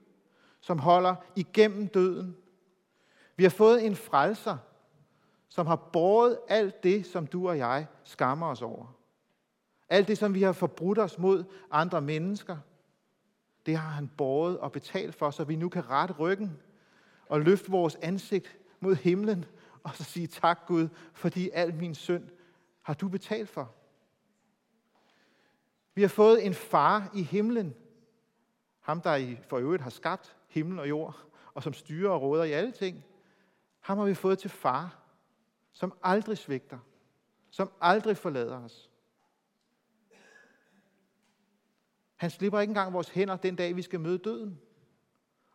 som 0.62 0.80
holder 0.80 1.16
igennem 1.36 1.88
døden. 1.88 2.36
Vi 3.36 3.44
har 3.44 3.50
fået 3.50 3.86
en 3.86 3.96
frelser, 3.96 4.58
som 5.50 5.68
har 5.68 5.76
båret 5.76 6.38
alt 6.48 6.84
det, 6.84 7.06
som 7.06 7.28
du 7.28 7.50
og 7.50 7.58
jeg 7.58 7.88
skammer 8.04 8.48
os 8.48 8.62
over. 8.62 8.96
Alt 9.90 10.08
det, 10.08 10.18
som 10.18 10.34
vi 10.34 10.42
har 10.42 10.52
forbrudt 10.52 11.00
os 11.00 11.18
mod 11.18 11.44
andre 11.72 12.02
mennesker, 12.02 12.58
det 13.66 13.78
har 13.78 13.90
han 13.90 14.08
båret 14.18 14.60
og 14.60 14.72
betalt 14.72 15.16
for, 15.16 15.32
så 15.32 15.44
vi 15.44 15.56
nu 15.56 15.70
kan 15.70 15.90
rette 15.90 16.14
ryggen 16.14 16.60
og 17.26 17.42
løfte 17.42 17.72
vores 17.72 17.98
ansigt 18.02 18.58
mod 18.80 18.96
himlen 18.96 19.46
og 19.84 19.96
så 19.96 20.04
sige 20.04 20.28
tak 20.28 20.60
Gud, 20.68 20.88
fordi 21.14 21.50
al 21.54 21.74
min 21.76 21.96
synd 21.96 22.24
har 22.84 22.94
du 22.94 23.08
betalt 23.08 23.50
for. 23.50 23.74
Vi 25.94 26.02
har 26.02 26.10
fået 26.10 26.46
en 26.46 26.54
far 26.54 27.12
i 27.16 27.24
himlen, 27.24 27.76
ham, 28.80 29.02
der 29.02 29.16
i 29.16 29.38
for 29.50 29.58
øvrigt 29.58 29.84
har 29.84 29.90
skabt 29.90 30.38
himmel 30.48 30.80
og 30.80 30.90
jord, 30.90 31.18
og 31.54 31.64
som 31.64 31.74
styrer 31.74 32.12
og 32.12 32.22
råder 32.22 32.44
i 32.44 32.52
alle 32.52 32.72
ting. 32.72 33.04
Ham 33.80 33.98
har 33.98 34.06
vi 34.06 34.14
fået 34.14 34.40
til 34.40 34.50
far, 34.50 35.00
som 35.72 35.94
aldrig 36.04 36.38
svigter, 36.38 36.80
som 37.50 37.72
aldrig 37.82 38.18
forlader 38.18 38.64
os. 38.64 38.90
Han 42.16 42.30
slipper 42.30 42.60
ikke 42.60 42.72
engang 42.72 42.94
vores 42.94 43.10
hænder 43.10 43.36
den 43.36 43.56
dag, 43.56 43.76
vi 43.76 43.82
skal 43.82 44.00
møde 44.00 44.18
døden. 44.18 44.60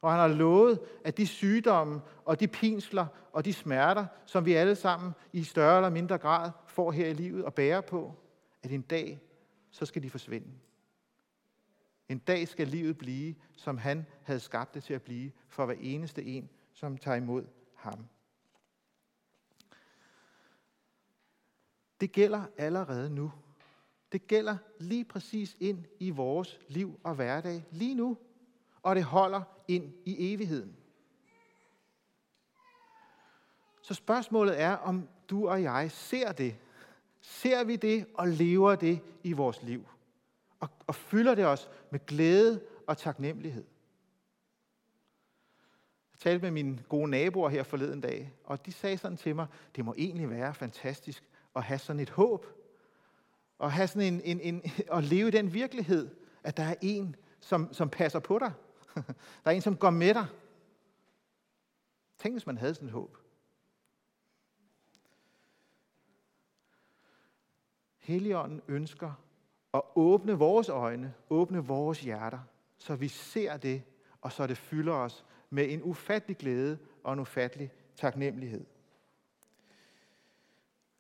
Og 0.01 0.11
han 0.11 0.21
har 0.21 0.29
lovet, 0.29 0.81
at 1.05 1.17
de 1.17 1.27
sygdomme 1.27 2.01
og 2.25 2.41
de 2.41 2.49
pinsler 2.49 3.07
og 3.33 3.45
de 3.45 3.53
smerter, 3.53 4.07
som 4.27 4.45
vi 4.45 4.53
alle 4.53 4.75
sammen 4.75 5.13
i 5.33 5.45
større 5.45 5.77
eller 5.77 5.91
mindre 5.91 6.19
grad 6.19 6.51
får 6.79 6.93
her 6.93 7.07
i 7.07 7.13
livet 7.13 7.45
og 7.45 7.55
bærer 7.55 7.81
på, 7.81 8.15
at 8.63 8.73
en 8.73 8.83
dag, 8.83 9.21
så 9.71 9.87
skal 9.87 10.03
de 10.03 10.11
forsvinde. 10.11 10.49
En 12.09 12.19
dag 12.19 12.49
skal 12.49 12.69
livet 12.69 12.99
blive, 12.99 13.35
som 13.57 13.79
han 13.79 14.07
havde 14.23 14.41
skabt 14.41 14.75
det 14.75 14.85
til 14.85 14.95
at 14.95 15.03
blive, 15.03 15.33
for 15.49 15.67
hver 15.67 15.75
eneste 15.81 16.25
en, 16.25 16.51
som 16.73 16.99
tager 16.99 17.17
imod 17.17 17.47
ham. 17.75 18.07
Det 22.01 22.13
gælder 22.13 22.45
allerede 22.57 23.11
nu. 23.11 23.33
Det 24.13 24.27
gælder 24.27 24.57
lige 24.81 25.05
præcis 25.05 25.57
ind 25.61 25.85
i 26.01 26.11
vores 26.11 26.61
liv 26.69 27.01
og 27.05 27.15
hverdag 27.15 27.65
lige 27.71 27.95
nu, 27.95 28.17
og 28.83 28.97
det 28.97 29.05
holder 29.05 29.43
ind 29.69 29.95
i 30.05 30.33
evigheden. 30.33 30.77
Så 33.83 33.95
spørgsmålet 33.95 34.61
er, 34.61 34.73
om 34.73 35.09
du 35.31 35.49
og 35.49 35.63
jeg 35.63 35.91
ser 35.91 36.33
det. 36.33 36.57
Ser 37.21 37.65
vi 37.65 37.77
det 37.77 38.07
og 38.15 38.29
lever 38.29 38.75
det 38.75 39.01
i 39.23 39.33
vores 39.33 39.63
liv? 39.63 39.87
og, 40.61 40.69
og 40.87 40.95
fylder 40.95 41.35
det 41.35 41.47
os 41.47 41.71
med 41.91 42.07
glæde 42.07 42.63
og 42.87 42.99
taknemmelighed. 42.99 43.65
Jeg 46.13 46.19
talte 46.19 46.43
med 46.43 46.51
mine 46.51 46.85
gode 46.89 47.11
naboer 47.11 47.49
her 47.49 47.63
forleden 47.63 48.01
dag, 48.01 48.33
og 48.45 48.67
de 48.67 48.73
sagde 48.73 48.99
sådan 48.99 49.17
til 49.17 49.35
mig, 49.35 49.47
det 49.77 49.85
må 49.85 49.95
egentlig 49.99 50.31
være 50.31 50.55
fantastisk 50.55 51.25
at 51.57 51.63
have 51.63 51.79
sådan 51.79 52.01
et 52.01 52.11
håb, 52.11 52.47
og 53.59 53.73
have 53.73 53.89
sådan 53.89 54.15
en, 54.15 54.21
en, 54.25 54.41
en, 54.41 54.63
at 54.97 55.05
leve 55.05 55.29
i 55.29 55.31
den 55.31 55.55
virkelighed, 55.55 56.11
at 56.43 56.57
der 56.57 56.63
er 56.63 56.75
en, 56.83 57.17
som, 57.41 57.73
som 57.73 57.91
passer 57.91 58.19
på 58.19 58.39
dig. 58.39 58.53
Der 59.45 59.51
er 59.51 59.51
en, 59.51 59.63
som 59.63 59.77
går 59.77 59.91
med 59.91 60.15
dig. 60.15 60.27
Tænk, 62.19 62.35
hvis 62.35 62.47
man 62.47 62.59
havde 62.59 62.75
sådan 62.75 62.89
et 62.89 62.93
håb. 62.93 63.17
Helligånden 68.09 68.63
ønsker 68.69 69.13
at 69.75 69.83
åbne 69.95 70.33
vores 70.33 70.69
øjne, 70.69 71.15
åbne 71.31 71.59
vores 71.59 72.01
hjerter, 72.01 72.39
så 72.79 72.97
vi 72.97 73.09
ser 73.09 73.57
det, 73.57 73.83
og 74.21 74.33
så 74.33 74.47
det 74.47 74.59
fylder 74.59 74.93
os 74.93 75.25
med 75.51 75.73
en 75.73 75.83
ufattelig 75.83 76.37
glæde 76.37 76.79
og 77.05 77.13
en 77.13 77.19
ufattelig 77.19 77.73
taknemmelighed. 77.97 78.65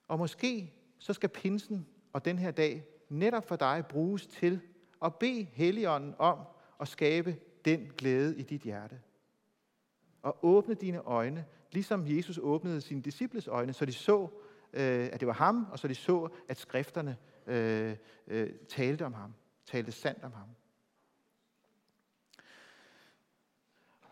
Og 0.08 0.18
måske 0.18 0.72
så 0.98 1.12
skal 1.12 1.28
pinsen 1.28 1.86
og 2.12 2.24
den 2.24 2.38
her 2.38 2.50
dag 2.50 2.84
netop 3.08 3.48
for 3.48 3.56
dig 3.56 3.84
bruges 3.88 4.26
til 4.26 4.60
at 5.02 5.14
bede 5.14 5.44
Helligånden 5.44 6.14
om 6.18 6.38
at 6.80 6.88
skabe 6.88 7.36
den 7.64 7.92
glæde 7.96 8.38
i 8.38 8.42
dit 8.42 8.62
hjerte. 8.62 9.00
Og 10.22 10.38
åbne 10.42 10.74
dine 10.74 10.98
øjne, 10.98 11.44
ligesom 11.72 12.04
Jesus 12.06 12.38
åbnede 12.42 12.80
sine 12.80 13.02
disciples 13.02 13.48
øjne, 13.48 13.72
så 13.72 13.84
de 13.84 13.92
så, 13.92 14.28
øh, 14.72 15.08
at 15.12 15.20
det 15.20 15.28
var 15.28 15.34
ham, 15.34 15.66
og 15.72 15.78
så 15.78 15.88
de 15.88 15.94
så, 15.94 16.28
at 16.48 16.56
skrifterne 16.56 17.16
øh, 17.46 17.96
øh, 18.26 18.50
talte 18.68 19.06
om 19.06 19.14
ham, 19.14 19.34
talte 19.66 19.92
sandt 19.92 20.24
om 20.24 20.32
ham. 20.32 20.48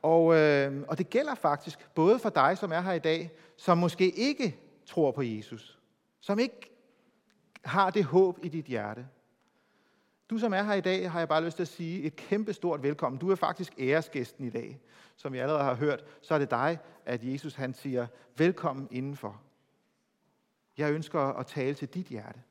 Og, 0.03 0.37
øh, 0.37 0.85
og 0.89 0.99
det 0.99 1.11
gælder 1.11 1.35
faktisk 1.35 1.89
både 1.95 2.19
for 2.19 2.29
dig, 2.29 2.59
som 2.59 2.73
er 2.73 2.81
her 2.81 2.93
i 2.93 2.99
dag, 2.99 3.31
som 3.57 3.79
måske 3.79 4.11
ikke 4.11 4.59
tror 4.87 5.11
på 5.11 5.23
Jesus, 5.23 5.79
som 6.21 6.39
ikke 6.39 6.71
har 7.65 7.91
det 7.91 8.05
håb 8.05 8.39
i 8.43 8.49
dit 8.49 8.65
hjerte. 8.65 9.07
Du, 10.31 10.39
som 10.39 10.55
er 10.55 10.63
her 10.63 10.75
i 10.75 10.81
dag, 10.81 11.11
har 11.11 11.19
jeg 11.19 11.29
bare 11.29 11.45
lyst 11.45 11.57
til 11.57 11.63
at 11.63 11.69
sige 11.69 12.03
et 12.03 12.17
kæmpe 12.17 12.53
stort 12.53 12.83
velkommen. 12.83 13.19
Du 13.19 13.31
er 13.31 13.35
faktisk 13.35 13.73
æresgæsten 13.79 14.45
i 14.45 14.51
dag. 14.51 14.81
Som 15.17 15.33
vi 15.33 15.39
allerede 15.39 15.65
har 15.65 15.75
hørt, 15.75 16.05
så 16.23 16.35
er 16.35 16.39
det 16.39 16.51
dig, 16.51 16.79
at 17.05 17.25
Jesus 17.25 17.55
han 17.55 17.75
siger, 17.75 18.07
velkommen 18.37 18.89
indenfor. 18.91 19.43
Jeg 20.79 20.93
ønsker 20.93 21.21
at 21.21 21.47
tale 21.47 21.75
til 21.75 21.89
dit 21.89 22.07
hjerte. 22.07 22.43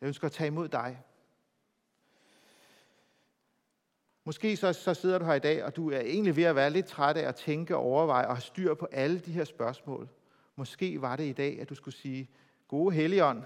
Jeg 0.00 0.06
ønsker 0.06 0.26
at 0.26 0.32
tage 0.32 0.48
imod 0.48 0.68
dig. 0.68 1.02
Måske 4.24 4.56
så, 4.56 4.72
så 4.72 4.94
sidder 4.94 5.18
du 5.18 5.24
her 5.24 5.34
i 5.34 5.38
dag, 5.38 5.64
og 5.64 5.76
du 5.76 5.90
er 5.90 6.00
egentlig 6.00 6.36
ved 6.36 6.44
at 6.44 6.56
være 6.56 6.70
lidt 6.70 6.86
træt 6.86 7.16
af 7.16 7.28
at 7.28 7.34
tænke 7.34 7.76
og 7.76 7.82
overveje 7.82 8.26
og 8.26 8.34
have 8.36 8.42
styr 8.42 8.74
på 8.74 8.88
alle 8.92 9.18
de 9.18 9.32
her 9.32 9.44
spørgsmål. 9.44 10.08
Måske 10.56 11.00
var 11.00 11.16
det 11.16 11.24
i 11.24 11.32
dag, 11.32 11.60
at 11.60 11.68
du 11.68 11.74
skulle 11.74 11.94
sige, 11.94 12.30
gode 12.68 12.94
Helligånd, 12.94 13.42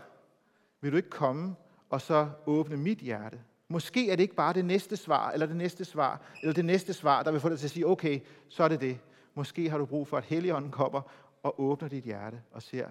vil 0.81 0.93
du 0.93 0.97
ikke 0.97 1.11
komme 1.11 1.57
og 1.91 2.01
så 2.01 2.31
åbne 2.47 2.77
mit 2.77 2.99
hjerte? 2.99 3.41
Måske 3.69 4.11
er 4.11 4.17
det 4.17 4.23
ikke 4.23 4.35
bare 4.35 4.53
det 4.53 4.65
næste 4.65 4.97
svar, 4.97 5.31
eller 5.31 5.47
det 5.47 5.57
næste 5.57 5.85
svar, 5.85 6.23
eller 6.43 6.55
det 6.55 6.65
næste 6.65 6.93
svar, 6.93 7.23
der 7.23 7.31
vil 7.31 7.41
få 7.41 7.49
dig 7.49 7.59
til 7.59 7.67
at 7.67 7.71
sige, 7.71 7.87
okay, 7.87 8.21
så 8.49 8.65
er 8.65 8.69
det 8.69 8.81
det. 8.81 8.99
Måske 9.35 9.71
har 9.71 9.79
du 9.79 9.87
brug 9.87 10.09
for, 10.09 10.17
at 10.17 10.25
Helligånden 10.25 10.71
kommer 10.71 11.01
og 11.43 11.61
åbner 11.61 11.89
dit 11.89 12.05
hjerte 12.05 12.43
og 12.51 12.63
siger, 12.63 12.91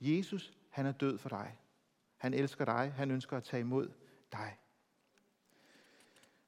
Jesus, 0.00 0.52
han 0.76 0.86
er 0.86 0.92
død 0.92 1.18
for 1.18 1.28
dig. 1.28 1.58
Han 2.16 2.34
elsker 2.34 2.64
dig. 2.64 2.92
Han 2.96 3.10
ønsker 3.10 3.36
at 3.36 3.44
tage 3.44 3.60
imod 3.60 3.88
dig. 4.32 4.58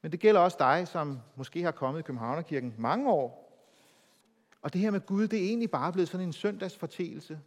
Men 0.01 0.11
det 0.11 0.19
gælder 0.19 0.41
også 0.41 0.57
dig, 0.59 0.87
som 0.87 1.19
måske 1.35 1.63
har 1.63 1.71
kommet 1.71 1.99
i 1.99 2.03
Københavnerkirken 2.03 2.75
mange 2.77 3.11
år. 3.11 3.59
Og 4.61 4.73
det 4.73 4.81
her 4.81 4.91
med 4.91 5.05
Gud, 5.05 5.27
det 5.27 5.39
er 5.39 5.43
egentlig 5.43 5.71
bare 5.71 5.93
blevet 5.93 6.09
sådan 6.09 6.27
en 6.27 6.33
søndagsfortælelse. 6.33 7.39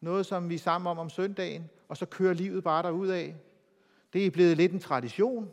Noget, 0.00 0.26
som 0.26 0.48
vi 0.48 0.54
er 0.54 0.58
sammen 0.58 0.90
om 0.90 0.98
om 0.98 1.10
søndagen, 1.10 1.70
og 1.88 1.96
så 1.96 2.06
kører 2.06 2.34
livet 2.34 2.64
bare 2.64 2.82
derud 2.82 3.08
af. 3.08 3.36
Det 4.12 4.26
er 4.26 4.30
blevet 4.30 4.56
lidt 4.56 4.72
en 4.72 4.80
tradition. 4.80 5.50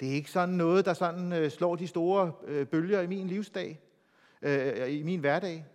Det 0.00 0.08
er 0.08 0.12
ikke 0.12 0.30
sådan 0.30 0.54
noget, 0.54 0.84
der 0.84 0.94
sådan 0.94 1.32
øh, 1.32 1.50
slår 1.50 1.76
de 1.76 1.86
store 1.86 2.32
øh, 2.44 2.66
bølger 2.66 3.00
i 3.00 3.06
min 3.06 3.26
livsdag, 3.26 3.80
øh, 4.42 4.92
i 4.92 5.02
min 5.02 5.20
hverdag. 5.20 5.66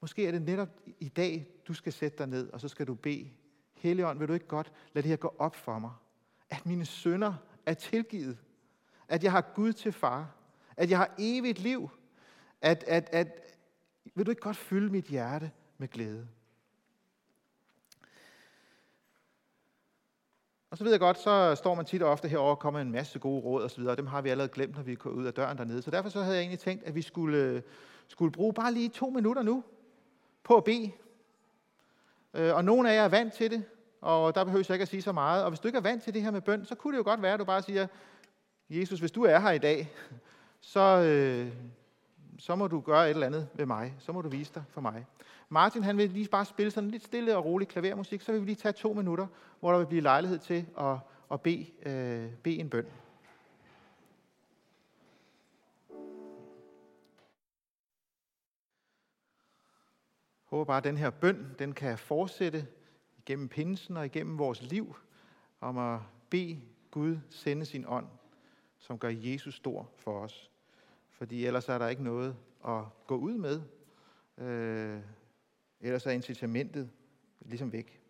Måske 0.00 0.26
er 0.26 0.30
det 0.30 0.42
netop 0.42 0.68
i 1.00 1.08
dag, 1.08 1.46
du 1.70 1.74
skal 1.74 1.92
sætte 1.92 2.18
dig 2.18 2.26
ned, 2.26 2.50
og 2.52 2.60
så 2.60 2.68
skal 2.68 2.86
du 2.86 2.94
bede. 2.94 3.30
Helligånd, 3.74 4.18
vil 4.18 4.28
du 4.28 4.32
ikke 4.32 4.46
godt 4.46 4.72
lade 4.92 5.02
det 5.02 5.08
her 5.08 5.16
gå 5.16 5.34
op 5.38 5.56
for 5.56 5.78
mig? 5.78 5.90
At 6.50 6.66
mine 6.66 6.84
sønder 6.84 7.34
er 7.66 7.74
tilgivet. 7.74 8.38
At 9.08 9.24
jeg 9.24 9.32
har 9.32 9.40
Gud 9.40 9.72
til 9.72 9.92
far. 9.92 10.34
At 10.76 10.90
jeg 10.90 10.98
har 10.98 11.14
evigt 11.18 11.58
liv. 11.58 11.90
At, 12.60 12.84
at, 12.86 13.08
at, 13.12 13.56
vil 14.14 14.26
du 14.26 14.30
ikke 14.30 14.42
godt 14.42 14.56
fylde 14.56 14.92
mit 14.92 15.04
hjerte 15.04 15.50
med 15.78 15.88
glæde? 15.88 16.28
Og 20.70 20.78
så 20.78 20.84
ved 20.84 20.90
jeg 20.90 21.00
godt, 21.00 21.18
så 21.18 21.54
står 21.54 21.74
man 21.74 21.84
tit 21.84 22.02
og 22.02 22.10
ofte 22.10 22.28
herover 22.28 22.50
og 22.50 22.58
kommer 22.58 22.80
en 22.80 22.92
masse 22.92 23.18
gode 23.18 23.40
råd 23.40 23.64
osv., 23.64 23.82
og 23.82 23.96
dem 23.96 24.06
har 24.06 24.22
vi 24.22 24.28
allerede 24.28 24.52
glemt, 24.52 24.76
når 24.76 24.82
vi 24.82 24.94
går 24.94 25.10
ud 25.10 25.24
af 25.24 25.34
døren 25.34 25.58
dernede. 25.58 25.82
Så 25.82 25.90
derfor 25.90 26.08
så 26.08 26.22
havde 26.22 26.36
jeg 26.36 26.42
egentlig 26.42 26.58
tænkt, 26.58 26.84
at 26.84 26.94
vi 26.94 27.02
skulle, 27.02 27.62
skulle 28.08 28.32
bruge 28.32 28.54
bare 28.54 28.72
lige 28.72 28.88
to 28.88 29.10
minutter 29.10 29.42
nu 29.42 29.64
på 30.42 30.56
at 30.56 30.64
bede. 30.64 30.92
Øh, 32.34 32.54
og 32.54 32.64
nogle 32.64 32.90
af 32.90 32.96
jer 32.96 33.02
er 33.02 33.08
vant 33.08 33.32
til 33.32 33.50
det, 33.50 33.64
og 34.00 34.34
der 34.34 34.44
behøver 34.44 34.64
jeg 34.68 34.74
ikke 34.74 34.82
at 34.82 34.88
sige 34.88 35.02
så 35.02 35.12
meget. 35.12 35.44
Og 35.44 35.50
hvis 35.50 35.60
du 35.60 35.68
ikke 35.68 35.76
er 35.76 35.82
vant 35.82 36.02
til 36.02 36.14
det 36.14 36.22
her 36.22 36.30
med 36.30 36.40
bøn, 36.40 36.64
så 36.64 36.74
kunne 36.74 36.92
det 36.92 36.98
jo 36.98 37.04
godt 37.04 37.22
være, 37.22 37.34
at 37.34 37.40
du 37.40 37.44
bare 37.44 37.62
siger, 37.62 37.86
Jesus, 38.70 39.00
hvis 39.00 39.10
du 39.10 39.24
er 39.24 39.38
her 39.38 39.50
i 39.50 39.58
dag, 39.58 39.90
så, 40.60 40.80
øh, 40.80 41.52
så 42.38 42.54
må 42.54 42.66
du 42.66 42.80
gøre 42.80 43.04
et 43.04 43.10
eller 43.10 43.26
andet 43.26 43.48
ved 43.54 43.66
mig. 43.66 43.94
Så 43.98 44.12
må 44.12 44.22
du 44.22 44.28
vise 44.28 44.54
dig 44.54 44.62
for 44.70 44.80
mig. 44.80 45.06
Martin 45.48 45.82
han 45.82 45.98
vil 45.98 46.10
lige 46.10 46.28
bare 46.28 46.44
spille 46.44 46.70
sådan 46.70 46.90
lidt 46.90 47.04
stille 47.04 47.36
og 47.36 47.44
rolig 47.44 47.68
klavermusik, 47.68 48.20
så 48.20 48.32
vil 48.32 48.40
vi 48.40 48.46
lige 48.46 48.56
tage 48.56 48.72
to 48.72 48.92
minutter, 48.92 49.26
hvor 49.60 49.70
der 49.70 49.78
vil 49.78 49.86
blive 49.86 50.02
lejlighed 50.02 50.38
til 50.38 50.66
at, 50.80 50.96
at 51.32 51.40
bede, 51.40 51.66
øh, 51.86 52.30
bede 52.42 52.56
en 52.56 52.70
bøn. 52.70 52.86
Håber 60.50 60.64
bare, 60.64 60.76
at 60.76 60.84
den 60.84 60.96
her 60.96 61.10
bøn 61.10 61.54
den 61.58 61.72
kan 61.72 61.98
fortsætte 61.98 62.66
igennem 63.18 63.48
pinsen 63.48 63.96
og 63.96 64.06
igennem 64.06 64.38
vores 64.38 64.62
liv 64.62 64.96
om 65.60 65.78
at 65.78 66.00
bede 66.30 66.60
Gud 66.90 67.18
sende 67.30 67.64
sin 67.64 67.84
ånd, 67.88 68.06
som 68.78 68.98
gør 68.98 69.08
Jesus 69.08 69.54
stor 69.54 69.90
for 69.96 70.20
os. 70.20 70.50
Fordi 71.10 71.46
ellers 71.46 71.68
er 71.68 71.78
der 71.78 71.88
ikke 71.88 72.02
noget 72.02 72.36
at 72.68 72.82
gå 73.06 73.16
ud 73.16 73.34
med. 73.34 73.62
Øh, 74.38 75.00
ellers 75.80 76.06
er 76.06 76.10
incitamentet 76.10 76.90
ligesom 77.40 77.72
væk. 77.72 78.00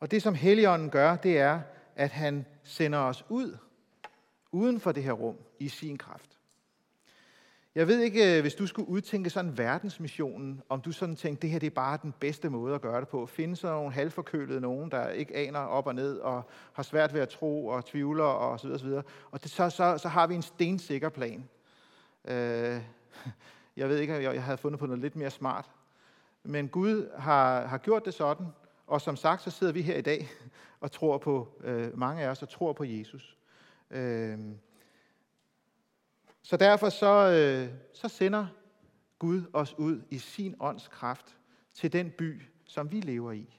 Og 0.00 0.10
det, 0.10 0.22
som 0.22 0.34
Helligånden 0.34 0.90
gør, 0.90 1.16
det 1.16 1.38
er, 1.38 1.60
at 1.96 2.10
han 2.10 2.46
sender 2.62 2.98
os 2.98 3.24
ud, 3.28 3.56
uden 4.52 4.80
for 4.80 4.92
det 4.92 5.02
her 5.02 5.12
rum, 5.12 5.36
i 5.58 5.68
sin 5.68 5.98
kraft. 5.98 6.33
Jeg 7.74 7.88
ved 7.88 8.00
ikke, 8.00 8.36
øh, 8.36 8.40
hvis 8.40 8.54
du 8.54 8.66
skulle 8.66 8.88
udtænke 8.88 9.30
sådan 9.30 9.58
verdensmissionen, 9.58 10.62
om 10.68 10.80
du 10.80 10.92
sådan 10.92 11.16
tænkte, 11.16 11.42
det 11.42 11.50
her 11.50 11.58
det 11.58 11.66
er 11.66 11.70
bare 11.70 11.98
den 12.02 12.14
bedste 12.20 12.50
måde 12.50 12.74
at 12.74 12.80
gøre 12.80 13.00
det 13.00 13.08
på. 13.08 13.26
Finde 13.26 13.56
sådan 13.56 13.76
nogle 13.76 13.92
halvforkølede 13.92 14.60
nogen, 14.60 14.90
der 14.90 15.08
ikke 15.08 15.36
aner 15.36 15.58
op 15.58 15.86
og 15.86 15.94
ned, 15.94 16.18
og 16.18 16.42
har 16.72 16.82
svært 16.82 17.14
ved 17.14 17.20
at 17.20 17.28
tro 17.28 17.66
og 17.66 17.84
tvivler 17.84 18.24
og 18.24 18.60
så 18.60 18.66
videre, 18.66 18.78
så 18.78 18.86
videre. 18.86 19.02
Og 19.30 19.42
det, 19.42 19.50
så, 19.50 19.70
så, 19.70 19.98
så 19.98 20.08
har 20.08 20.26
vi 20.26 20.34
en 20.34 20.42
stensikker 20.42 21.08
plan. 21.08 21.48
Øh, 22.24 22.80
jeg 23.76 23.88
ved 23.88 23.98
ikke, 23.98 24.14
jeg, 24.14 24.34
jeg 24.34 24.42
havde 24.42 24.58
fundet 24.58 24.80
på 24.80 24.86
noget 24.86 25.02
lidt 25.02 25.16
mere 25.16 25.30
smart. 25.30 25.70
Men 26.42 26.68
Gud 26.68 27.10
har, 27.18 27.66
har 27.66 27.78
gjort 27.78 28.04
det 28.04 28.14
sådan, 28.14 28.46
og 28.86 29.00
som 29.00 29.16
sagt, 29.16 29.42
så 29.42 29.50
sidder 29.50 29.72
vi 29.72 29.82
her 29.82 29.96
i 29.96 30.02
dag 30.02 30.28
og 30.80 30.92
tror 30.92 31.18
på, 31.18 31.48
øh, 31.64 31.98
mange 31.98 32.22
af 32.22 32.28
os, 32.28 32.42
og 32.42 32.48
tror 32.48 32.72
på 32.72 32.84
Jesus. 32.84 33.36
Øh, 33.90 34.38
så 36.44 36.56
derfor 36.56 36.88
så, 36.88 37.30
øh, 37.30 37.68
så 37.92 38.08
sender 38.08 38.46
Gud 39.18 39.42
os 39.52 39.74
ud 39.78 40.02
i 40.10 40.18
sin 40.18 40.54
ånds 40.60 40.88
kraft 40.88 41.36
til 41.74 41.92
den 41.92 42.10
by, 42.10 42.42
som 42.64 42.92
vi 42.92 43.00
lever 43.00 43.32
i. 43.32 43.58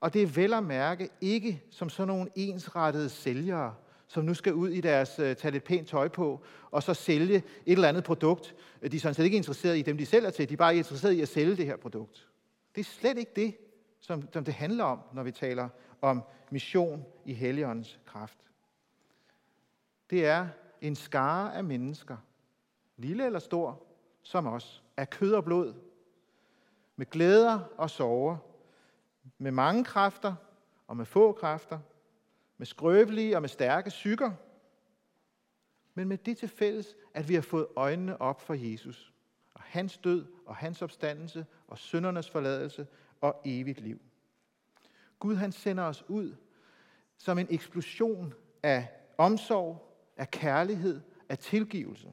Og 0.00 0.14
det 0.14 0.22
er 0.22 0.26
vel 0.26 0.54
at 0.54 0.62
mærke 0.62 1.08
ikke 1.20 1.62
som 1.70 1.88
sådan 1.88 2.08
nogle 2.08 2.30
ensrettede 2.34 3.08
sælgere, 3.08 3.74
som 4.06 4.24
nu 4.24 4.34
skal 4.34 4.54
ud 4.54 4.68
i 4.68 4.80
deres, 4.80 5.18
øh, 5.18 5.36
tage 5.36 5.52
lidt 5.52 5.64
pænt 5.64 5.88
tøj 5.88 6.08
på, 6.08 6.44
og 6.70 6.82
så 6.82 6.94
sælge 6.94 7.36
et 7.36 7.44
eller 7.66 7.88
andet 7.88 8.04
produkt. 8.04 8.54
De 8.90 8.96
er 8.96 9.00
sådan 9.00 9.14
set 9.14 9.24
ikke 9.24 9.36
interesseret 9.36 9.78
i 9.78 9.82
dem, 9.82 9.98
de 9.98 10.06
sælger 10.06 10.30
til, 10.30 10.48
de 10.48 10.52
er 10.52 10.56
bare 10.58 10.76
interesseret 10.76 11.12
i 11.12 11.20
at 11.20 11.28
sælge 11.28 11.56
det 11.56 11.66
her 11.66 11.76
produkt. 11.76 12.28
Det 12.74 12.80
er 12.80 12.84
slet 12.84 13.18
ikke 13.18 13.32
det, 13.36 13.56
som, 14.00 14.32
som 14.32 14.44
det 14.44 14.54
handler 14.54 14.84
om, 14.84 15.00
når 15.14 15.22
vi 15.22 15.32
taler 15.32 15.68
om 16.02 16.22
mission 16.50 17.04
i 17.24 17.34
Helligåndens 17.34 17.98
kraft. 18.06 18.38
Det 20.10 20.26
er 20.26 20.48
en 20.80 20.94
skare 20.94 21.54
af 21.54 21.64
mennesker, 21.64 22.16
lille 22.96 23.26
eller 23.26 23.38
stor, 23.38 23.82
som 24.22 24.46
os, 24.46 24.82
af 24.96 25.10
kød 25.10 25.32
og 25.32 25.44
blod, 25.44 25.74
med 26.96 27.06
glæder 27.06 27.60
og 27.78 27.90
sorger, 27.90 28.36
med 29.38 29.50
mange 29.50 29.84
kræfter 29.84 30.34
og 30.86 30.96
med 30.96 31.04
få 31.04 31.32
kræfter, 31.32 31.78
med 32.56 32.66
skrøbelige 32.66 33.36
og 33.36 33.40
med 33.42 33.48
stærke 33.48 33.90
sykker, 33.90 34.32
men 35.94 36.08
med 36.08 36.18
det 36.18 36.36
til 36.36 36.48
fælles, 36.48 36.96
at 37.14 37.28
vi 37.28 37.34
har 37.34 37.42
fået 37.42 37.66
øjnene 37.76 38.20
op 38.20 38.40
for 38.40 38.54
Jesus, 38.54 39.12
og 39.54 39.62
hans 39.62 39.98
død 39.98 40.26
og 40.46 40.56
hans 40.56 40.82
opstandelse 40.82 41.46
og 41.68 41.78
syndernes 41.78 42.30
forladelse 42.30 42.86
og 43.20 43.40
evigt 43.44 43.80
liv. 43.80 44.00
Gud 45.18 45.36
han 45.36 45.52
sender 45.52 45.84
os 45.84 46.04
ud 46.08 46.36
som 47.16 47.38
en 47.38 47.46
eksplosion 47.50 48.34
af 48.62 48.88
omsorg, 49.18 49.89
af 50.20 50.30
kærlighed, 50.30 51.00
af 51.28 51.38
tilgivelse. 51.38 52.12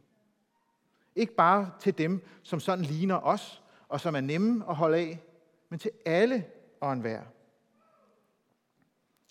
Ikke 1.15 1.36
bare 1.36 1.72
til 1.80 1.98
dem, 1.98 2.26
som 2.43 2.60
sådan 2.60 2.86
ligner 2.86 3.15
os, 3.15 3.63
og 3.88 4.02
som 4.02 4.15
er 4.15 4.22
nemme 4.22 4.70
at 4.70 4.76
holde 4.76 4.98
af, 4.98 5.24
men 5.70 5.80
til 5.80 5.91
alle 6.06 6.46
og 6.80 6.93
enhver. 6.93 7.24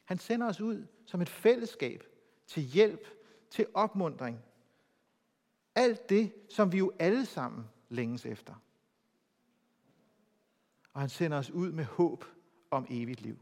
Han 0.05 0.19
sender 0.19 0.47
os 0.47 0.61
ud 0.61 0.87
som 1.05 1.21
et 1.21 1.29
fællesskab 1.29 2.05
til 2.47 2.63
hjælp, 2.63 3.07
til 3.51 3.67
opmundring. 3.75 4.41
Alt 5.75 6.09
det, 6.09 6.33
som 6.51 6.73
vi 6.73 6.79
jo 6.79 6.93
alle 6.99 7.27
sammen 7.27 7.65
længes 7.89 8.27
efter. 8.27 8.55
Og 10.93 11.01
han 11.01 11.09
sender 11.09 11.39
os 11.39 11.51
ud 11.51 11.73
med 11.73 11.85
håb 11.85 12.25
om 12.71 12.87
evigt 12.91 13.21
liv. 13.21 13.39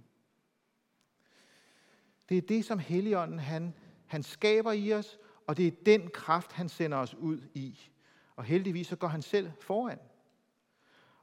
Det 2.28 2.36
er 2.36 2.42
det, 2.42 2.64
som 2.64 2.78
Helligånden 2.78 3.38
han, 3.38 3.74
han 4.06 4.22
skaber 4.22 4.72
i 4.72 4.92
os, 4.92 5.18
og 5.46 5.56
det 5.56 5.66
er 5.66 5.70
den 5.86 6.10
kraft, 6.14 6.52
han 6.52 6.68
sender 6.68 6.98
os 6.98 7.14
ud 7.14 7.38
i. 7.54 7.90
Og 8.36 8.44
heldigvis 8.44 8.86
så 8.86 8.96
går 8.96 9.08
han 9.08 9.22
selv 9.22 9.50
foran. 9.60 9.98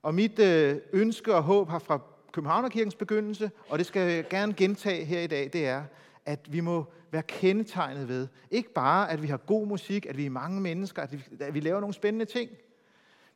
Og 0.01 0.15
mit 0.15 0.39
øh, 0.39 0.77
ønske 0.93 1.35
og 1.35 1.43
håb 1.43 1.69
har 1.69 1.79
fra 1.79 1.99
Københavnerkirkens 2.31 2.95
begyndelse, 2.95 3.51
og 3.69 3.77
det 3.77 3.85
skal 3.85 4.11
jeg 4.11 4.29
gerne 4.29 4.53
gentage 4.53 5.05
her 5.05 5.19
i 5.19 5.27
dag, 5.27 5.49
det 5.53 5.67
er, 5.67 5.83
at 6.25 6.53
vi 6.53 6.59
må 6.59 6.85
være 7.11 7.23
kendetegnet 7.23 8.07
ved, 8.07 8.27
ikke 8.51 8.73
bare 8.73 9.11
at 9.11 9.21
vi 9.21 9.27
har 9.27 9.37
god 9.37 9.67
musik, 9.67 10.05
at 10.05 10.17
vi 10.17 10.25
er 10.25 10.29
mange 10.29 10.61
mennesker, 10.61 11.01
at 11.01 11.11
vi, 11.11 11.23
at 11.39 11.53
vi 11.53 11.59
laver 11.59 11.79
nogle 11.79 11.93
spændende 11.93 12.25
ting, 12.25 12.51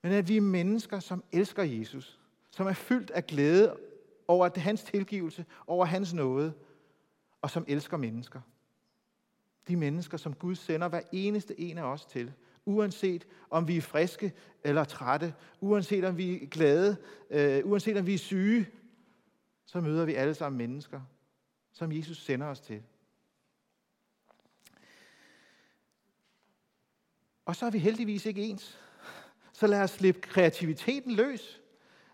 men 0.01 0.12
at 0.12 0.27
vi 0.27 0.38
er 0.38 0.41
mennesker, 0.41 0.99
som 0.99 1.23
elsker 1.31 1.63
Jesus, 1.63 2.19
som 2.51 2.67
er 2.67 2.73
fyldt 2.73 3.12
af 3.12 3.27
glæde 3.27 3.75
over 4.27 4.49
hans 4.60 4.84
tilgivelse, 4.84 5.45
over 5.67 5.86
hans 5.86 6.13
nåde, 6.13 6.53
og 7.41 7.49
som 7.49 7.65
elsker 7.67 7.97
mennesker 7.97 8.41
de 9.67 9.75
mennesker, 9.75 10.17
som 10.17 10.34
Gud 10.34 10.56
sender 10.56 10.88
hver 10.88 11.01
eneste 11.12 11.60
en 11.60 11.78
af 11.78 11.84
os 11.84 12.06
til. 12.06 12.34
Uanset 12.65 13.28
om 13.49 13.67
vi 13.67 13.78
er 13.78 13.82
friske 13.82 14.34
eller 14.63 14.84
trætte, 14.84 15.34
uanset 15.62 16.04
om 16.04 16.17
vi 16.17 16.43
er 16.43 16.47
glade, 16.47 16.97
øh, 17.30 17.62
uanset 17.65 17.97
om 17.97 18.06
vi 18.06 18.13
er 18.13 18.17
syge, 18.17 18.69
så 19.65 19.82
møder 19.82 20.06
vi 20.06 20.13
alle 20.13 20.34
sammen 20.34 20.58
mennesker, 20.58 21.01
som 21.71 21.91
Jesus 21.91 22.17
sender 22.17 22.47
os 22.47 22.60
til. 22.60 22.82
Og 27.45 27.56
så 27.56 27.65
er 27.65 27.69
vi 27.69 27.78
heldigvis 27.78 28.25
ikke 28.25 28.41
ens. 28.41 28.80
Så 29.54 29.67
lad 29.67 29.82
os 29.82 29.91
slippe 29.91 30.21
kreativiteten 30.21 31.12
løs 31.12 31.62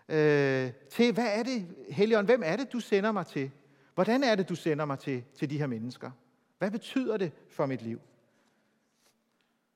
øh, 0.08 0.72
til, 0.90 1.14
hvad 1.14 1.38
er 1.38 1.42
det, 1.42 1.74
Helion, 1.90 2.24
hvem 2.24 2.42
er 2.44 2.56
det, 2.56 2.72
du 2.72 2.80
sender 2.80 3.12
mig 3.12 3.26
til? 3.26 3.50
Hvordan 3.94 4.22
er 4.22 4.34
det, 4.34 4.48
du 4.48 4.54
sender 4.54 4.84
mig 4.84 4.98
til, 4.98 5.24
til 5.34 5.50
de 5.50 5.58
her 5.58 5.66
mennesker? 5.66 6.10
Hvad 6.62 6.70
betyder 6.70 7.16
det 7.16 7.32
for 7.48 7.66
mit 7.66 7.82
liv? 7.82 8.00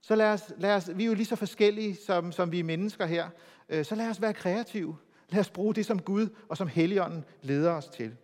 Så 0.02 0.14
lad 0.14 0.32
os, 0.32 0.52
lad 0.58 0.74
os, 0.74 0.90
vi 0.96 1.02
er 1.02 1.06
jo 1.06 1.14
lige 1.14 1.26
så 1.26 1.36
forskellige, 1.36 1.96
som, 1.96 2.32
som 2.32 2.52
vi 2.52 2.60
er 2.60 2.64
mennesker 2.64 3.06
her, 3.06 3.28
øh, 3.68 3.84
så 3.84 3.94
lad 3.94 4.10
os 4.10 4.20
være 4.20 4.34
kreative. 4.34 4.96
Lad 5.28 5.40
os 5.40 5.50
bruge 5.50 5.74
det, 5.74 5.86
som 5.86 6.02
Gud 6.02 6.28
og 6.48 6.56
som 6.56 6.68
Helligånden 6.68 7.24
leder 7.42 7.72
os 7.72 7.88
til. 7.88 8.16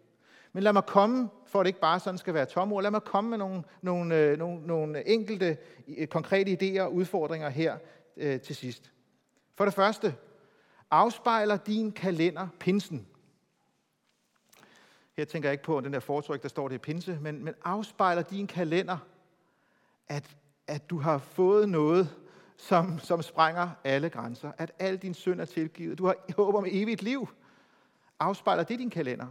Men 0.53 0.63
lad 0.63 0.73
mig 0.73 0.87
komme, 0.87 1.29
for 1.47 1.61
at 1.61 1.65
det 1.65 1.69
ikke 1.69 1.81
bare 1.81 2.01
sådan 2.01 2.19
skal 2.19 2.35
være 2.35 2.47
tomme 2.47 2.75
ord, 2.75 2.83
lad 2.83 2.91
mig 2.91 3.03
komme 3.03 3.31
med 3.31 3.39
nogle, 3.39 3.63
nogle, 3.81 4.17
øh, 4.19 4.39
nogle, 4.39 4.67
nogle 4.67 5.09
enkelte 5.09 5.57
øh, 5.99 6.07
konkrete 6.07 6.53
idéer 6.53 6.83
og 6.83 6.95
udfordringer 6.95 7.49
her 7.49 7.77
øh, 8.17 8.41
til 8.41 8.57
sidst. 8.57 8.93
For 9.55 9.65
det 9.65 9.75
første, 9.75 10.15
afspejler 10.91 11.57
din 11.57 11.93
kalender 11.93 12.49
pinsen? 12.61 13.07
Her 15.17 15.25
tænker 15.25 15.49
jeg 15.49 15.53
ikke 15.53 15.65
på 15.65 15.81
den 15.81 15.93
der 15.93 16.01
fortryk, 16.01 16.43
der 16.43 16.49
står 16.49 16.69
det 16.69 16.75
i 16.75 16.79
pinse, 16.79 17.19
men, 17.21 17.45
men 17.45 17.55
afspejler 17.65 18.23
din 18.23 18.47
kalender, 18.47 18.99
at, 20.09 20.37
at 20.67 20.91
du 20.91 20.99
har 20.99 21.19
fået 21.19 21.69
noget, 21.69 22.17
som, 22.57 22.99
som 22.99 23.23
sprænger 23.23 23.71
alle 23.85 24.11
grænser. 24.11 24.53
At 24.59 24.73
al 24.79 24.97
din 24.97 25.15
synd 25.15 25.41
er 25.41 25.45
tilgivet. 25.45 25.99
Du 25.99 26.07
har 26.07 26.17
håb 26.37 26.55
om 26.55 26.65
evigt 26.69 27.03
liv. 27.03 27.29
Afspejler 28.21 28.63
det 28.63 28.79
din 28.79 28.91
kalender? 28.91 29.27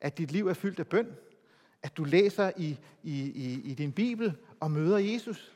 At 0.00 0.18
dit 0.18 0.32
liv 0.32 0.48
er 0.48 0.54
fyldt 0.54 0.80
af 0.80 0.86
bøn? 0.86 1.16
At 1.82 1.96
du 1.96 2.04
læser 2.04 2.52
i, 2.56 2.78
i, 3.02 3.22
i, 3.22 3.60
i 3.64 3.74
din 3.74 3.92
bibel 3.92 4.36
og 4.60 4.70
møder 4.70 4.98
Jesus? 4.98 5.52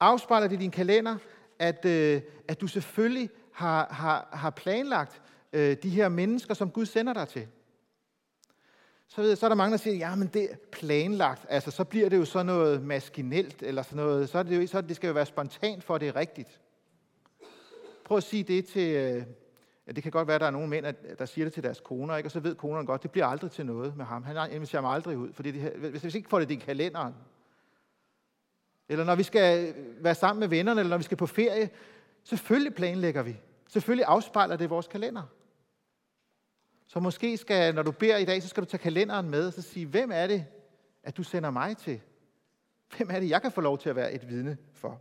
Afspejler 0.00 0.48
det 0.48 0.60
din 0.60 0.70
kalender, 0.70 1.16
at, 1.58 1.84
øh, 1.84 2.22
at 2.48 2.60
du 2.60 2.66
selvfølgelig 2.66 3.30
har, 3.52 3.88
har, 3.90 4.28
har 4.32 4.50
planlagt 4.50 5.22
øh, 5.52 5.76
de 5.82 5.90
her 5.90 6.08
mennesker, 6.08 6.54
som 6.54 6.70
Gud 6.70 6.86
sender 6.86 7.12
dig 7.12 7.28
til? 7.28 7.48
så, 9.08 9.20
ved 9.20 9.28
jeg, 9.28 9.38
så 9.38 9.46
er 9.46 9.48
der 9.48 9.56
mange, 9.56 9.70
der 9.70 9.78
siger, 9.78 9.96
ja, 9.96 10.14
men 10.14 10.28
det 10.28 10.52
er 10.52 10.56
planlagt. 10.72 11.46
Altså, 11.48 11.70
så 11.70 11.84
bliver 11.84 12.08
det 12.08 12.16
jo 12.16 12.24
sådan 12.24 12.46
noget 12.46 12.82
maskinelt, 12.82 13.62
eller 13.62 13.82
sådan 13.82 13.96
noget. 13.96 14.28
Så, 14.28 14.38
er 14.38 14.42
det, 14.42 14.62
jo, 14.62 14.66
så 14.66 14.80
det 14.80 14.96
skal 14.96 15.08
jo 15.08 15.14
være 15.14 15.26
spontant, 15.26 15.84
for 15.84 15.94
at 15.94 16.00
det 16.00 16.08
er 16.08 16.16
rigtigt. 16.16 16.60
Prøv 18.04 18.16
at 18.16 18.22
sige 18.22 18.42
det 18.42 18.66
til... 18.66 18.96
Øh, 18.96 19.22
ja, 19.86 19.92
det 19.92 20.02
kan 20.02 20.12
godt 20.12 20.28
være, 20.28 20.34
at 20.34 20.40
der 20.40 20.46
er 20.46 20.50
nogle 20.50 20.68
mænd, 20.68 20.86
der 21.18 21.26
siger 21.26 21.44
det 21.44 21.52
til 21.52 21.62
deres 21.62 21.80
koner, 21.80 22.16
ikke? 22.16 22.26
og 22.26 22.30
så 22.30 22.40
ved 22.40 22.54
konerne 22.54 22.86
godt, 22.86 23.02
det 23.02 23.10
bliver 23.10 23.26
aldrig 23.26 23.50
til 23.50 23.66
noget 23.66 23.96
med 23.96 24.04
ham. 24.04 24.22
Han 24.22 24.52
inviterer 24.52 24.82
mig 24.82 24.90
aldrig 24.90 25.18
ud, 25.18 25.32
fordi 25.32 25.50
det, 25.50 25.72
hvis 25.72 26.04
vi 26.04 26.10
ikke 26.14 26.28
får 26.28 26.38
det 26.38 26.50
i 26.50 26.54
kalenderen, 26.54 27.14
eller 28.88 29.04
når 29.04 29.14
vi 29.14 29.22
skal 29.22 29.68
øh, 29.68 30.04
være 30.04 30.14
sammen 30.14 30.40
med 30.40 30.48
vennerne, 30.48 30.80
eller 30.80 30.90
når 30.90 30.96
vi 30.96 31.02
skal 31.02 31.16
på 31.16 31.26
ferie, 31.26 31.70
selvfølgelig 32.24 32.74
planlægger 32.74 33.22
vi. 33.22 33.36
Selvfølgelig 33.68 34.04
afspejler 34.08 34.56
det 34.56 34.70
vores 34.70 34.86
kalender. 34.86 35.22
Så 36.88 37.00
måske 37.00 37.36
skal, 37.36 37.74
når 37.74 37.82
du 37.82 37.90
beder 37.90 38.16
i 38.16 38.24
dag, 38.24 38.42
så 38.42 38.48
skal 38.48 38.62
du 38.62 38.68
tage 38.68 38.82
kalenderen 38.82 39.30
med 39.30 39.46
og 39.46 39.52
så 39.52 39.62
sige, 39.62 39.86
hvem 39.86 40.10
er 40.14 40.26
det, 40.26 40.46
at 41.02 41.16
du 41.16 41.22
sender 41.22 41.50
mig 41.50 41.76
til? 41.76 42.00
Hvem 42.96 43.10
er 43.10 43.20
det, 43.20 43.30
jeg 43.30 43.42
kan 43.42 43.52
få 43.52 43.60
lov 43.60 43.78
til 43.78 43.88
at 43.88 43.96
være 43.96 44.12
et 44.12 44.28
vidne 44.28 44.56
for? 44.72 45.00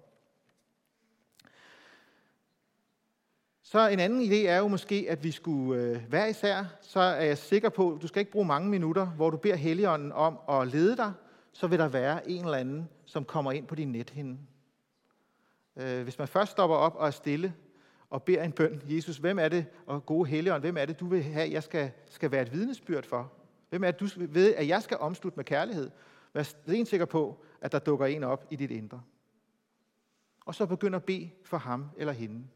Så 3.61 3.87
en 3.87 3.99
anden 3.99 4.21
idé 4.21 4.35
er 4.35 4.57
jo 4.57 4.67
måske, 4.67 5.05
at 5.09 5.23
vi 5.23 5.31
skulle 5.31 5.81
øh, 5.81 6.11
være 6.11 6.29
især, 6.29 6.65
så 6.81 6.99
er 6.99 7.25
jeg 7.25 7.37
sikker 7.37 7.69
på, 7.69 7.93
at 7.93 8.01
du 8.01 8.07
skal 8.07 8.19
ikke 8.19 8.31
bruge 8.31 8.45
mange 8.45 8.69
minutter, 8.69 9.05
hvor 9.05 9.29
du 9.29 9.37
beder 9.37 9.55
Helligånden 9.55 10.11
om 10.11 10.39
at 10.49 10.67
lede 10.67 10.97
dig, 10.97 11.13
så 11.53 11.67
vil 11.67 11.79
der 11.79 11.87
være 11.87 12.29
en 12.29 12.45
eller 12.45 12.57
anden, 12.57 12.89
som 13.05 13.25
kommer 13.25 13.51
ind 13.51 13.67
på 13.67 13.75
din 13.75 13.91
nethinde. 13.91 14.37
Øh, 15.75 16.03
hvis 16.03 16.17
man 16.17 16.27
først 16.27 16.51
stopper 16.51 16.75
op 16.75 16.95
og 16.95 17.07
er 17.07 17.11
stille, 17.11 17.53
og 18.09 18.23
beder 18.23 18.43
en 18.43 18.51
bøn. 18.51 18.81
Jesus, 18.85 19.17
hvem 19.17 19.39
er 19.39 19.49
det, 19.49 19.65
og 19.85 20.05
gode 20.05 20.29
helligånd, 20.29 20.63
hvem 20.63 20.77
er 20.77 20.85
det, 20.85 20.99
du 20.99 21.07
vil 21.07 21.23
have, 21.23 21.51
jeg 21.51 21.63
skal, 21.63 21.91
skal 22.05 22.31
være 22.31 22.41
et 22.41 22.53
vidnesbyrd 22.53 23.03
for? 23.03 23.31
Hvem 23.69 23.83
er 23.83 23.91
det, 23.91 23.99
du 23.99 24.07
ved, 24.29 24.55
at 24.55 24.67
jeg 24.67 24.83
skal 24.83 24.97
omslutte 24.97 25.35
med 25.37 25.45
kærlighed? 25.45 25.91
Vær 26.33 26.83
sikker 26.85 27.05
på, 27.05 27.43
at 27.61 27.71
der 27.71 27.79
dukker 27.79 28.05
en 28.05 28.23
op 28.23 28.45
i 28.49 28.55
dit 28.55 28.71
indre. 28.71 29.01
Og 30.45 30.55
så 30.55 30.65
begynd 30.65 30.95
at 30.95 31.03
bede 31.03 31.29
for 31.43 31.57
ham 31.57 31.89
eller 31.97 32.13
hende. 32.13 32.47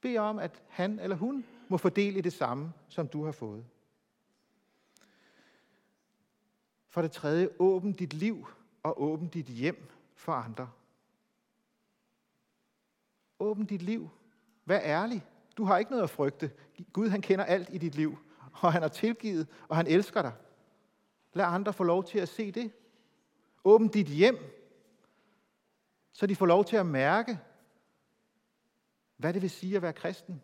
Bed 0.00 0.16
om, 0.16 0.38
at 0.38 0.62
han 0.68 0.98
eller 0.98 1.16
hun 1.16 1.44
må 1.68 1.76
fordele 1.76 2.18
i 2.18 2.22
det 2.22 2.32
samme, 2.32 2.72
som 2.88 3.08
du 3.08 3.24
har 3.24 3.32
fået. 3.32 3.64
For 6.88 7.02
det 7.02 7.12
tredje, 7.12 7.48
åbn 7.58 7.92
dit 7.92 8.12
liv 8.12 8.48
og 8.82 9.02
åbn 9.02 9.28
dit 9.28 9.46
hjem 9.46 9.90
for 10.14 10.32
andre. 10.32 10.70
Åbn 13.40 13.64
dit 13.64 13.82
liv. 13.82 14.08
Vær 14.64 14.80
ærlig. 14.80 15.26
Du 15.56 15.64
har 15.64 15.78
ikke 15.78 15.90
noget 15.90 16.04
at 16.04 16.10
frygte. 16.10 16.50
Gud 16.92 17.08
han 17.08 17.20
kender 17.20 17.44
alt 17.44 17.68
i 17.72 17.78
dit 17.78 17.94
liv, 17.94 18.18
og 18.52 18.72
han 18.72 18.82
har 18.82 18.88
tilgivet, 18.88 19.46
og 19.68 19.76
han 19.76 19.86
elsker 19.86 20.22
dig. 20.22 20.32
Lad 21.32 21.44
andre 21.44 21.72
få 21.72 21.84
lov 21.84 22.04
til 22.04 22.18
at 22.18 22.28
se 22.28 22.52
det. 22.52 22.72
Åbn 23.64 23.88
dit 23.88 24.06
hjem, 24.06 24.38
så 26.12 26.26
de 26.26 26.36
får 26.36 26.46
lov 26.46 26.64
til 26.64 26.76
at 26.76 26.86
mærke, 26.86 27.38
hvad 29.16 29.32
det 29.34 29.42
vil 29.42 29.50
sige 29.50 29.76
at 29.76 29.82
være 29.82 29.92
kristen. 29.92 30.42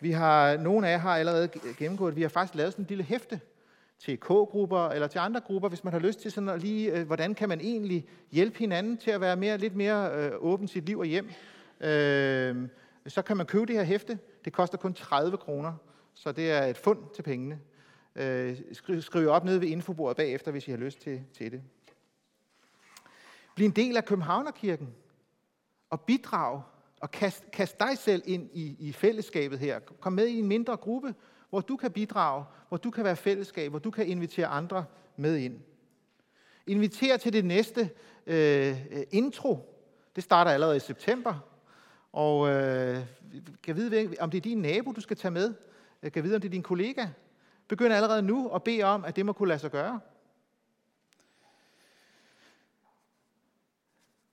Vi 0.00 0.10
har, 0.10 0.56
nogle 0.56 0.88
af 0.88 0.92
jer 0.92 0.98
har 0.98 1.16
allerede 1.16 1.48
gennemgået, 1.78 2.16
vi 2.16 2.22
har 2.22 2.28
faktisk 2.28 2.54
lavet 2.54 2.72
sådan 2.72 2.82
en 2.82 2.88
lille 2.88 3.04
hæfte, 3.04 3.40
til 4.04 4.20
K-grupper 4.20 4.88
eller 4.88 5.06
til 5.06 5.18
andre 5.18 5.40
grupper, 5.40 5.68
hvis 5.68 5.84
man 5.84 5.92
har 5.92 6.00
lyst 6.00 6.20
til 6.20 6.32
sådan 6.32 6.48
at 6.48 6.62
lige, 6.62 6.92
øh, 6.92 7.06
hvordan 7.06 7.34
kan 7.34 7.48
man 7.48 7.60
egentlig 7.60 8.08
hjælpe 8.30 8.58
hinanden 8.58 8.96
til 8.96 9.10
at 9.10 9.20
være 9.20 9.36
mere, 9.36 9.58
lidt 9.58 9.76
mere 9.76 10.10
øh, 10.14 10.32
åben 10.38 10.68
sit 10.68 10.86
liv 10.86 10.98
og 10.98 11.06
hjem. 11.06 11.30
Øh, 11.80 12.68
så 13.06 13.22
kan 13.22 13.36
man 13.36 13.46
købe 13.46 13.66
det 13.66 13.76
her 13.76 13.82
hæfte. 13.82 14.18
Det 14.44 14.52
koster 14.52 14.78
kun 14.78 14.94
30 14.94 15.36
kroner, 15.36 15.74
så 16.14 16.32
det 16.32 16.50
er 16.50 16.64
et 16.64 16.76
fund 16.76 16.98
til 17.14 17.22
pengene. 17.22 17.60
Øh, 18.16 18.56
skriv, 18.72 19.02
skriv 19.02 19.28
op 19.28 19.44
nede 19.44 19.60
ved 19.60 19.68
infobordet 19.68 20.16
bagefter, 20.16 20.50
hvis 20.50 20.68
I 20.68 20.70
har 20.70 20.78
lyst 20.78 21.00
til, 21.00 21.22
til 21.32 21.52
det. 21.52 21.62
Bliv 23.54 23.66
en 23.66 23.72
del 23.72 23.96
af 23.96 24.04
Københavnerkirken 24.04 24.88
og 25.90 26.00
bidrag 26.00 26.62
og 27.00 27.10
kast, 27.10 27.50
kast 27.50 27.80
dig 27.80 27.98
selv 27.98 28.22
ind 28.26 28.50
i, 28.52 28.76
i 28.78 28.92
fællesskabet 28.92 29.58
her. 29.58 29.78
Kom 29.78 30.12
med 30.12 30.26
i 30.26 30.38
en 30.38 30.48
mindre 30.48 30.76
gruppe, 30.76 31.14
hvor 31.52 31.60
du 31.60 31.76
kan 31.76 31.92
bidrage, 31.92 32.44
hvor 32.68 32.76
du 32.76 32.90
kan 32.90 33.04
være 33.04 33.16
fællesskab, 33.16 33.70
hvor 33.70 33.78
du 33.78 33.90
kan 33.90 34.06
invitere 34.06 34.46
andre 34.46 34.84
med 35.16 35.36
ind. 35.36 35.60
Inviter 36.66 37.16
til 37.16 37.32
det 37.32 37.44
næste 37.44 37.90
øh, 38.26 38.76
intro. 39.10 39.78
Det 40.16 40.24
starter 40.24 40.50
allerede 40.50 40.76
i 40.76 40.80
september. 40.80 41.34
Og 42.12 42.48
øh, 42.48 42.98
kan 43.62 43.76
vide, 43.76 44.16
om 44.20 44.30
det 44.30 44.38
er 44.38 44.42
din 44.42 44.58
nabo, 44.58 44.92
du 44.92 45.00
skal 45.00 45.16
tage 45.16 45.32
med. 45.32 45.54
Øh, 46.02 46.12
kan 46.12 46.24
vide, 46.24 46.34
om 46.34 46.40
det 46.40 46.48
er 46.48 46.52
din 46.52 46.62
kollega. 46.62 47.06
Begynd 47.68 47.94
allerede 47.94 48.22
nu 48.22 48.48
at 48.48 48.62
bede 48.62 48.82
om, 48.82 49.04
at 49.04 49.16
det 49.16 49.26
må 49.26 49.32
kunne 49.32 49.48
lade 49.48 49.60
sig 49.60 49.70
gøre. 49.70 50.00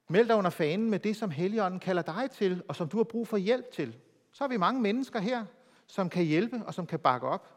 Meld 0.10 0.28
dig 0.28 0.36
under 0.36 0.52
fanen 0.52 0.90
med 0.90 1.00
det, 1.00 1.16
som 1.16 1.30
Helligånden 1.30 1.80
kalder 1.80 2.02
dig 2.02 2.32
til, 2.32 2.64
og 2.68 2.76
som 2.76 2.90
du 2.90 2.98
har 2.98 3.04
brug 3.04 3.28
for 3.28 3.38
hjælp 3.38 3.72
til. 3.72 3.96
Så 4.32 4.44
er 4.44 4.48
vi 4.48 4.58
mange 4.58 4.82
mennesker 4.82 5.20
her, 5.20 5.46
som 5.90 6.10
kan 6.10 6.24
hjælpe 6.24 6.62
og 6.68 6.74
som 6.74 6.86
kan 6.86 7.00
bakke 7.00 7.28
op. 7.28 7.48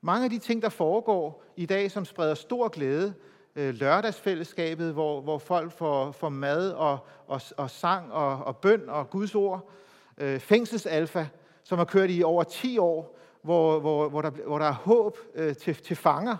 Mange 0.00 0.24
af 0.24 0.30
de 0.30 0.38
ting, 0.38 0.62
der 0.62 0.68
foregår 0.68 1.44
i 1.56 1.66
dag, 1.66 1.90
som 1.90 2.04
spreder 2.04 2.34
stor 2.34 2.68
glæde, 2.68 3.14
øh, 3.56 3.74
lørdagsfællesskabet, 3.74 4.92
hvor, 4.92 5.20
hvor 5.20 5.38
folk 5.38 5.72
får, 5.72 6.12
får 6.12 6.28
mad 6.28 6.70
og, 6.70 6.98
og, 7.26 7.40
og 7.56 7.70
sang 7.70 8.12
og, 8.12 8.44
og 8.44 8.56
bøn 8.56 8.88
og 8.88 9.10
Guds 9.10 9.34
ord, 9.34 9.70
øh, 10.18 10.40
fængselsalfa, 10.40 11.26
som 11.62 11.78
har 11.78 11.84
kørt 11.84 12.10
i 12.10 12.22
over 12.22 12.44
10 12.44 12.78
år, 12.78 13.18
hvor, 13.42 13.80
hvor, 13.80 14.08
hvor, 14.08 14.22
der, 14.22 14.30
hvor 14.30 14.58
der 14.58 14.66
er 14.66 14.72
håb 14.72 15.18
øh, 15.34 15.56
til, 15.56 15.74
til 15.74 15.96
fanger. 15.96 16.36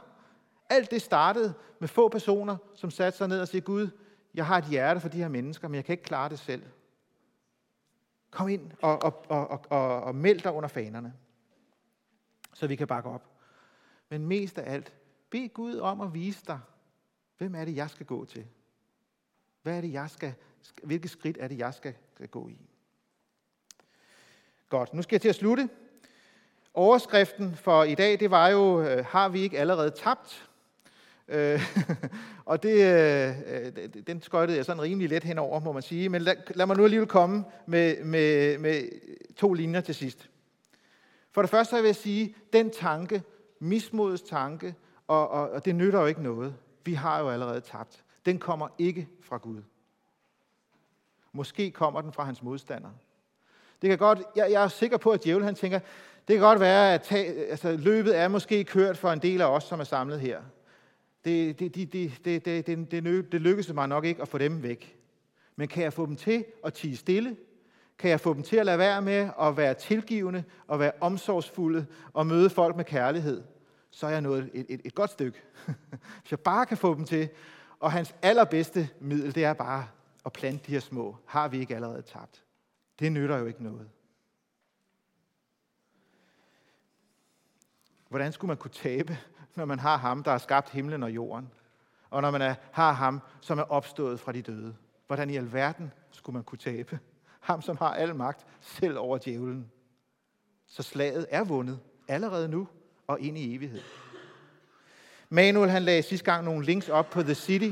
Alt 0.70 0.90
det 0.90 1.02
startede 1.02 1.54
med 1.78 1.88
få 1.88 2.08
personer, 2.08 2.56
som 2.74 2.90
satte 2.90 3.18
sig 3.18 3.28
ned 3.28 3.40
og 3.40 3.48
sagde, 3.48 3.64
Gud, 3.64 3.88
jeg 4.34 4.46
har 4.46 4.58
et 4.58 4.64
hjerte 4.64 5.00
for 5.00 5.08
de 5.08 5.18
her 5.18 5.28
mennesker, 5.28 5.68
men 5.68 5.74
jeg 5.74 5.84
kan 5.84 5.92
ikke 5.92 6.04
klare 6.04 6.28
det 6.28 6.38
selv. 6.38 6.62
Kom 8.36 8.48
ind 8.48 8.70
og, 8.82 9.02
og, 9.02 9.24
og, 9.28 9.64
og, 9.70 10.00
og 10.00 10.14
meld 10.14 10.40
dig 10.40 10.52
under 10.52 10.68
fanerne, 10.68 11.14
så 12.54 12.66
vi 12.66 12.76
kan 12.76 12.86
bakke 12.86 13.10
op. 13.10 13.22
Men 14.08 14.26
mest 14.26 14.58
af 14.58 14.72
alt, 14.72 14.94
bed 15.30 15.48
Gud 15.54 15.76
om 15.76 16.00
at 16.00 16.14
vise 16.14 16.44
dig, 16.46 16.60
hvem 17.38 17.54
er 17.54 17.64
det, 17.64 17.76
jeg 17.76 17.90
skal 17.90 18.06
gå 18.06 18.24
til? 18.24 18.46
Hvad 19.62 19.76
er 19.76 19.80
det, 19.80 19.92
jeg 19.92 20.10
skal, 20.10 20.34
hvilke 20.82 21.08
skridt 21.08 21.36
er 21.40 21.48
det, 21.48 21.58
jeg 21.58 21.74
skal, 21.74 21.94
gå 22.30 22.48
i? 22.48 22.60
Godt, 24.68 24.94
nu 24.94 25.02
skal 25.02 25.14
jeg 25.14 25.20
til 25.20 25.28
at 25.28 25.34
slutte. 25.34 25.68
Overskriften 26.74 27.54
for 27.54 27.84
i 27.84 27.94
dag, 27.94 28.20
det 28.20 28.30
var 28.30 28.48
jo, 28.48 28.80
øh, 28.80 29.04
har 29.04 29.28
vi 29.28 29.40
ikke 29.40 29.58
allerede 29.58 29.90
tabt? 29.90 30.50
Øh, 31.28 31.60
og 32.44 32.62
det, 32.62 32.70
øh, 32.70 33.34
øh, 33.46 33.88
den 34.06 34.22
skøjtede 34.22 34.56
jeg 34.56 34.64
sådan 34.64 34.82
rimelig 34.82 35.08
let 35.08 35.24
henover, 35.24 35.60
må 35.60 35.72
man 35.72 35.82
sige. 35.82 36.08
Men 36.08 36.22
lad, 36.22 36.36
lad 36.54 36.66
mig 36.66 36.76
nu 36.76 36.84
alligevel 36.84 37.08
komme 37.08 37.44
med, 37.66 38.04
med, 38.04 38.58
med 38.58 38.82
to 39.36 39.52
linjer 39.52 39.80
til 39.80 39.94
sidst. 39.94 40.30
For 41.32 41.42
det 41.42 41.50
første 41.50 41.76
vil 41.76 41.84
jeg 41.84 41.96
sige, 41.96 42.34
den 42.52 42.70
tanke, 42.70 43.22
mismodets 43.58 44.22
tanke, 44.22 44.74
og, 45.06 45.28
og, 45.30 45.50
og 45.50 45.64
det 45.64 45.74
nytter 45.74 46.00
jo 46.00 46.06
ikke 46.06 46.22
noget. 46.22 46.54
Vi 46.84 46.94
har 46.94 47.20
jo 47.20 47.30
allerede 47.30 47.60
tabt. 47.60 48.04
Den 48.26 48.38
kommer 48.38 48.68
ikke 48.78 49.08
fra 49.22 49.36
Gud. 49.36 49.62
Måske 51.32 51.70
kommer 51.70 52.00
den 52.00 52.12
fra 52.12 52.24
hans 52.24 52.42
modstander. 52.42 52.90
Det 53.82 53.88
kan 53.88 53.98
godt, 53.98 54.22
jeg, 54.36 54.48
jeg 54.50 54.64
er 54.64 54.68
sikker 54.68 54.96
på, 54.96 55.10
at 55.10 55.24
djævlen 55.24 55.44
han 55.44 55.54
tænker, 55.54 55.78
det 56.28 56.34
kan 56.34 56.40
godt 56.40 56.60
være, 56.60 56.94
at 56.94 57.02
tage, 57.02 57.46
altså, 57.46 57.76
løbet 57.76 58.18
er 58.18 58.28
måske 58.28 58.64
kørt 58.64 58.96
for 58.96 59.10
en 59.10 59.18
del 59.18 59.40
af 59.40 59.46
os, 59.46 59.64
som 59.64 59.80
er 59.80 59.84
samlet 59.84 60.20
her. 60.20 60.42
Det, 61.26 61.58
det, 61.58 61.74
det, 61.74 61.92
det, 61.92 62.24
det, 62.24 62.44
det, 62.44 62.66
det, 62.66 62.90
det, 62.90 63.32
det 63.32 63.40
lykkedes 63.40 63.72
mig 63.72 63.88
nok 63.88 64.04
ikke 64.04 64.22
at 64.22 64.28
få 64.28 64.38
dem 64.38 64.62
væk. 64.62 64.96
Men 65.56 65.68
kan 65.68 65.82
jeg 65.82 65.92
få 65.92 66.06
dem 66.06 66.16
til 66.16 66.44
at 66.64 66.74
tige 66.74 66.96
stille? 66.96 67.36
Kan 67.98 68.10
jeg 68.10 68.20
få 68.20 68.34
dem 68.34 68.42
til 68.42 68.56
at 68.56 68.66
lade 68.66 68.78
være 68.78 69.02
med 69.02 69.30
at 69.40 69.56
være 69.56 69.74
tilgivende 69.74 70.44
og 70.66 70.78
være 70.78 70.92
omsorgsfulde 71.00 71.86
og 72.12 72.26
møde 72.26 72.50
folk 72.50 72.76
med 72.76 72.84
kærlighed? 72.84 73.42
Så 73.90 74.06
er 74.06 74.10
jeg 74.10 74.20
nået 74.20 74.50
et, 74.54 74.66
et, 74.68 74.80
et 74.84 74.94
godt 74.94 75.10
stykke. 75.10 75.42
Hvis 76.20 76.30
jeg 76.30 76.40
bare 76.40 76.66
kan 76.66 76.76
få 76.76 76.94
dem 76.94 77.04
til. 77.04 77.28
Og 77.80 77.92
hans 77.92 78.14
allerbedste 78.22 78.88
middel, 79.00 79.34
det 79.34 79.44
er 79.44 79.52
bare 79.52 79.88
at 80.26 80.32
plante 80.32 80.66
de 80.66 80.72
her 80.72 80.80
små. 80.80 81.16
Har 81.26 81.48
vi 81.48 81.58
ikke 81.58 81.74
allerede 81.74 82.02
tabt? 82.02 82.42
Det 82.98 83.12
nytter 83.12 83.38
jo 83.38 83.46
ikke 83.46 83.62
noget. 83.62 83.88
Hvordan 88.08 88.32
skulle 88.32 88.48
man 88.48 88.56
kunne 88.56 88.70
tabe, 88.70 89.18
når 89.56 89.64
man 89.64 89.78
har 89.78 89.96
ham, 89.96 90.22
der 90.22 90.30
har 90.30 90.38
skabt 90.38 90.70
himlen 90.70 91.02
og 91.02 91.10
jorden? 91.10 91.52
Og 92.10 92.22
når 92.22 92.30
man 92.30 92.42
er, 92.42 92.54
har 92.72 92.92
ham, 92.92 93.20
som 93.40 93.58
er 93.58 93.62
opstået 93.62 94.20
fra 94.20 94.32
de 94.32 94.42
døde? 94.42 94.76
Hvordan 95.06 95.30
i 95.30 95.36
alverden 95.36 95.92
skulle 96.10 96.34
man 96.34 96.44
kunne 96.44 96.58
tabe? 96.58 96.98
Ham, 97.40 97.62
som 97.62 97.76
har 97.76 97.94
al 97.94 98.14
magt, 98.14 98.46
selv 98.60 98.98
over 98.98 99.18
djævlen. 99.18 99.70
Så 100.66 100.82
slaget 100.82 101.26
er 101.30 101.44
vundet 101.44 101.80
allerede 102.08 102.48
nu 102.48 102.68
og 103.06 103.20
ind 103.20 103.38
i 103.38 103.54
evighed. 103.54 103.80
Manuel 105.28 105.70
han 105.70 105.82
lagde 105.82 106.02
sidste 106.02 106.24
gang 106.24 106.44
nogle 106.44 106.64
links 106.64 106.88
op 106.88 107.10
på 107.10 107.22
The 107.22 107.34
City, 107.34 107.70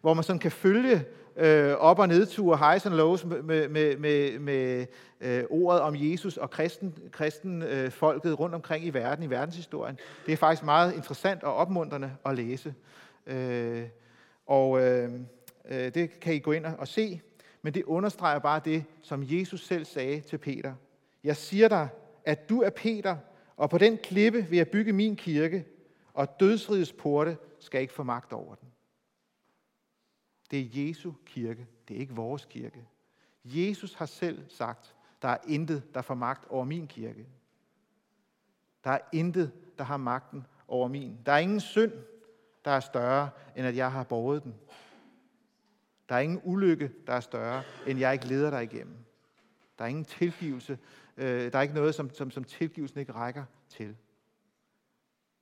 hvor 0.00 0.14
man 0.14 0.24
sådan 0.24 0.40
kan 0.40 0.52
følge 0.52 1.04
øh, 1.36 1.72
op- 1.72 1.98
og 1.98 2.08
nedture, 2.08 2.56
highs 2.56 2.86
and 2.86 2.94
lows 2.94 3.24
med, 3.24 3.68
med, 3.68 3.96
med, 3.96 4.38
med 4.38 4.86
øh, 5.20 5.44
ordet 5.50 5.80
om 5.80 5.94
Jesus 5.98 6.36
og 6.36 6.50
kristen, 6.50 6.94
kristen 7.12 7.62
øh, 7.62 7.90
folket 7.90 8.38
rundt 8.38 8.54
omkring 8.54 8.84
i 8.84 8.90
verden, 8.90 9.24
i 9.24 9.30
verdenshistorien. 9.30 9.98
Det 10.26 10.32
er 10.32 10.36
faktisk 10.36 10.64
meget 10.64 10.94
interessant 10.94 11.42
og 11.42 11.54
opmuntrende 11.54 12.12
at 12.26 12.36
læse. 12.36 12.74
Øh, 13.26 13.82
og 14.46 14.80
øh, 14.80 15.10
øh, 15.68 15.94
det 15.94 16.20
kan 16.20 16.34
I 16.34 16.38
gå 16.38 16.52
ind 16.52 16.66
og 16.66 16.88
se, 16.88 17.20
men 17.62 17.74
det 17.74 17.84
understreger 17.84 18.38
bare 18.38 18.60
det, 18.64 18.84
som 19.02 19.24
Jesus 19.26 19.66
selv 19.66 19.84
sagde 19.84 20.20
til 20.20 20.38
Peter. 20.38 20.74
Jeg 21.24 21.36
siger 21.36 21.68
dig, 21.68 21.88
at 22.24 22.48
du 22.48 22.62
er 22.62 22.70
Peter, 22.70 23.16
og 23.56 23.70
på 23.70 23.78
den 23.78 23.98
klippe 23.98 24.46
vil 24.50 24.56
jeg 24.56 24.68
bygge 24.68 24.92
min 24.92 25.16
kirke, 25.16 25.64
og 26.14 26.40
dødsrigets 26.40 26.92
porte 26.92 27.36
skal 27.60 27.80
ikke 27.80 27.92
få 27.92 28.02
magt 28.02 28.32
over 28.32 28.54
den. 28.54 28.65
Det 30.50 30.60
er 30.60 30.86
Jesu 30.86 31.12
kirke, 31.26 31.66
det 31.88 31.96
er 31.96 32.00
ikke 32.00 32.14
vores 32.14 32.44
kirke. 32.44 32.88
Jesus 33.44 33.94
har 33.94 34.06
selv 34.06 34.50
sagt, 34.50 34.94
der 35.22 35.28
er 35.28 35.38
intet, 35.48 35.94
der 35.94 36.02
får 36.02 36.14
magt 36.14 36.48
over 36.48 36.64
min 36.64 36.86
kirke. 36.86 37.26
Der 38.84 38.90
er 38.90 38.98
intet, 39.12 39.52
der 39.78 39.84
har 39.84 39.96
magten 39.96 40.46
over 40.68 40.88
min. 40.88 41.18
Der 41.26 41.32
er 41.32 41.38
ingen 41.38 41.60
synd, 41.60 41.92
der 42.64 42.70
er 42.70 42.80
større, 42.80 43.30
end 43.56 43.66
at 43.66 43.76
jeg 43.76 43.92
har 43.92 44.04
båret 44.04 44.42
den. 44.42 44.54
Der 46.08 46.14
er 46.14 46.20
ingen 46.20 46.40
ulykke, 46.44 46.92
der 47.06 47.12
er 47.12 47.20
større, 47.20 47.62
end 47.86 47.98
jeg 47.98 48.12
ikke 48.12 48.26
leder 48.26 48.50
dig 48.50 48.62
igennem. 48.62 48.96
Der 49.78 49.84
er 49.84 49.88
ingen 49.88 50.04
tilgivelse. 50.04 50.78
Øh, 51.16 51.52
der 51.52 51.58
er 51.58 51.62
ikke 51.62 51.74
noget, 51.74 51.94
som, 51.94 52.10
som, 52.10 52.30
som 52.30 52.44
tilgivelsen 52.44 53.00
ikke 53.00 53.12
rækker 53.12 53.44
til. 53.68 53.96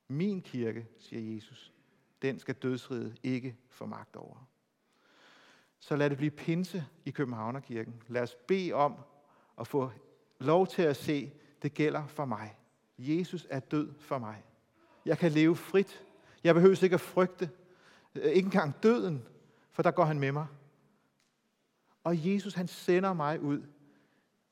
Min 0.07 0.41
kirke, 0.41 0.87
siger 0.99 1.35
Jesus, 1.35 1.73
den 2.21 2.39
skal 2.39 2.55
dødsriget 2.55 3.19
ikke 3.23 3.55
få 3.69 3.85
magt 3.85 4.15
over 4.15 4.47
så 5.85 5.95
lad 5.95 6.09
det 6.09 6.17
blive 6.17 6.31
pinse 6.31 6.85
i 7.05 7.09
Københavnerkirken. 7.09 7.93
Lad 8.07 8.21
os 8.21 8.35
bede 8.47 8.73
om 8.73 8.95
at 9.59 9.67
få 9.67 9.91
lov 10.39 10.67
til 10.67 10.81
at 10.81 10.95
se, 10.95 11.31
det 11.61 11.73
gælder 11.73 12.07
for 12.07 12.25
mig. 12.25 12.57
Jesus 12.97 13.47
er 13.49 13.59
død 13.59 13.93
for 13.99 14.17
mig. 14.17 14.43
Jeg 15.05 15.17
kan 15.17 15.31
leve 15.31 15.55
frit. 15.55 16.03
Jeg 16.43 16.55
behøver 16.55 16.83
ikke 16.83 16.93
at 16.93 17.01
frygte. 17.01 17.49
Øh, 18.15 18.31
ikke 18.31 18.45
engang 18.45 18.83
døden, 18.83 19.25
for 19.71 19.83
der 19.83 19.91
går 19.91 20.03
han 20.03 20.19
med 20.19 20.31
mig. 20.31 20.47
Og 22.03 22.33
Jesus 22.33 22.53
han 22.53 22.67
sender 22.67 23.13
mig 23.13 23.41
ud. 23.41 23.61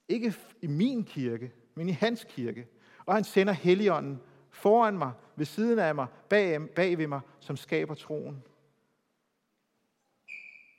Ikke 0.07 0.33
i 0.61 0.67
min 0.67 1.03
kirke, 1.03 1.51
men 1.75 1.89
i 1.89 1.91
hans 1.91 2.25
kirke. 2.29 2.67
Og 3.05 3.15
han 3.15 3.23
sender 3.23 3.53
Helligånden 3.53 4.19
foran 4.49 4.97
mig, 4.97 5.11
ved 5.35 5.45
siden 5.45 5.79
af 5.79 5.95
mig, 5.95 6.07
bag, 6.29 6.69
bag 6.69 6.97
ved 6.97 7.07
mig, 7.07 7.19
som 7.39 7.57
skaber 7.57 7.93
troen 7.93 8.43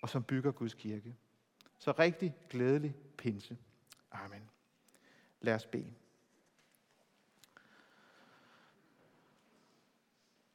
og 0.05 0.11
som 0.11 0.23
bygger 0.23 0.53
Guds 0.53 0.75
kirke. 0.75 1.17
Så 1.79 1.93
rigtig 1.99 2.37
glædelig 2.51 2.95
pinse. 3.17 3.57
Amen. 4.13 4.51
Lad 5.41 5.55
os 5.55 5.67
bede. 5.67 5.95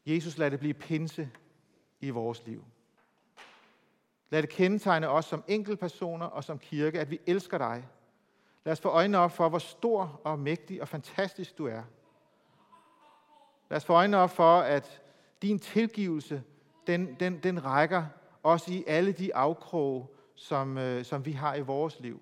Jesus, 0.05 0.37
lad 0.37 0.51
det 0.51 0.59
blive 0.59 0.73
pinse 0.73 1.31
i 1.99 2.09
vores 2.09 2.45
liv. 2.45 2.65
Lad 4.29 4.41
det 4.41 4.49
kendetegne 4.49 5.09
os 5.09 5.25
som 5.25 5.43
enkeltpersoner 5.47 6.25
og 6.25 6.43
som 6.43 6.59
kirke, 6.59 6.99
at 6.99 7.09
vi 7.09 7.19
elsker 7.27 7.57
dig. 7.57 7.87
Lad 8.63 8.71
os 8.71 8.81
få 8.81 8.89
øjnene 8.89 9.17
op 9.17 9.31
for, 9.31 9.49
hvor 9.49 9.59
stor 9.59 10.21
og 10.23 10.39
mægtig 10.39 10.81
og 10.81 10.87
fantastisk 10.87 11.57
du 11.57 11.65
er. 11.65 11.83
Lad 13.69 13.77
os 13.77 13.85
få 13.85 13.93
øjnene 13.93 14.17
op 14.17 14.31
for, 14.31 14.59
at 14.59 15.01
din 15.41 15.59
tilgivelse, 15.59 16.43
den, 16.87 17.15
den, 17.19 17.43
den 17.43 17.65
rækker 17.65 18.05
også 18.43 18.71
i 18.71 18.83
alle 18.87 19.11
de 19.11 19.35
afkroge, 19.35 20.07
som, 20.35 20.77
øh, 20.77 21.05
som 21.05 21.25
vi 21.25 21.31
har 21.31 21.55
i 21.55 21.61
vores 21.61 21.99
liv. 21.99 22.21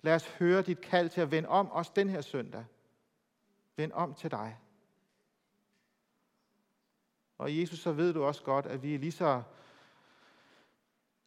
Lad 0.00 0.14
os 0.14 0.26
høre 0.26 0.62
dit 0.62 0.80
kald 0.80 1.08
til 1.10 1.20
at 1.20 1.30
vende 1.30 1.48
om, 1.48 1.70
også 1.70 1.92
den 1.96 2.08
her 2.08 2.20
søndag. 2.20 2.64
Vend 3.76 3.92
om 3.92 4.14
til 4.14 4.30
dig. 4.30 4.58
Og 7.38 7.58
Jesus, 7.58 7.78
så 7.78 7.92
ved 7.92 8.12
du 8.12 8.24
også 8.24 8.42
godt, 8.42 8.66
at 8.66 8.82
vi 8.82 8.94
er 8.94 8.98
lige 8.98 9.12
så, 9.12 9.42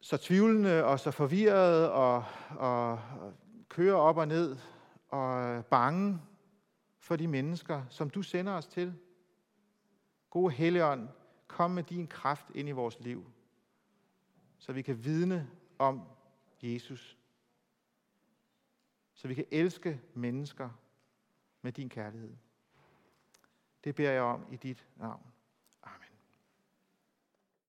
så 0.00 0.16
tvivlende 0.16 0.84
og 0.84 1.00
så 1.00 1.10
forvirrede 1.10 1.92
og, 1.92 2.24
og, 2.50 2.90
og 2.90 3.34
kører 3.68 3.96
op 3.96 4.16
og 4.16 4.28
ned 4.28 4.56
og 5.08 5.64
bange 5.66 6.20
for 6.98 7.16
de 7.16 7.28
mennesker, 7.28 7.82
som 7.88 8.10
du 8.10 8.22
sender 8.22 8.52
os 8.52 8.66
til. 8.66 8.94
Gode 10.30 10.52
Helligånd, 10.52 11.08
kom 11.48 11.70
med 11.70 11.82
din 11.82 12.06
kraft 12.06 12.46
ind 12.54 12.68
i 12.68 12.72
vores 12.72 13.00
liv, 13.00 13.30
så 14.58 14.72
vi 14.72 14.82
kan 14.82 15.04
vidne 15.04 15.50
om 15.78 16.02
Jesus. 16.62 17.18
Så 19.14 19.28
vi 19.28 19.34
kan 19.34 19.44
elske 19.50 20.00
mennesker 20.14 20.70
med 21.62 21.72
din 21.72 21.88
kærlighed. 21.88 22.36
Det 23.84 23.94
beder 23.94 24.12
jeg 24.12 24.22
om 24.22 24.46
i 24.52 24.56
dit 24.56 24.86
navn. 24.96 25.32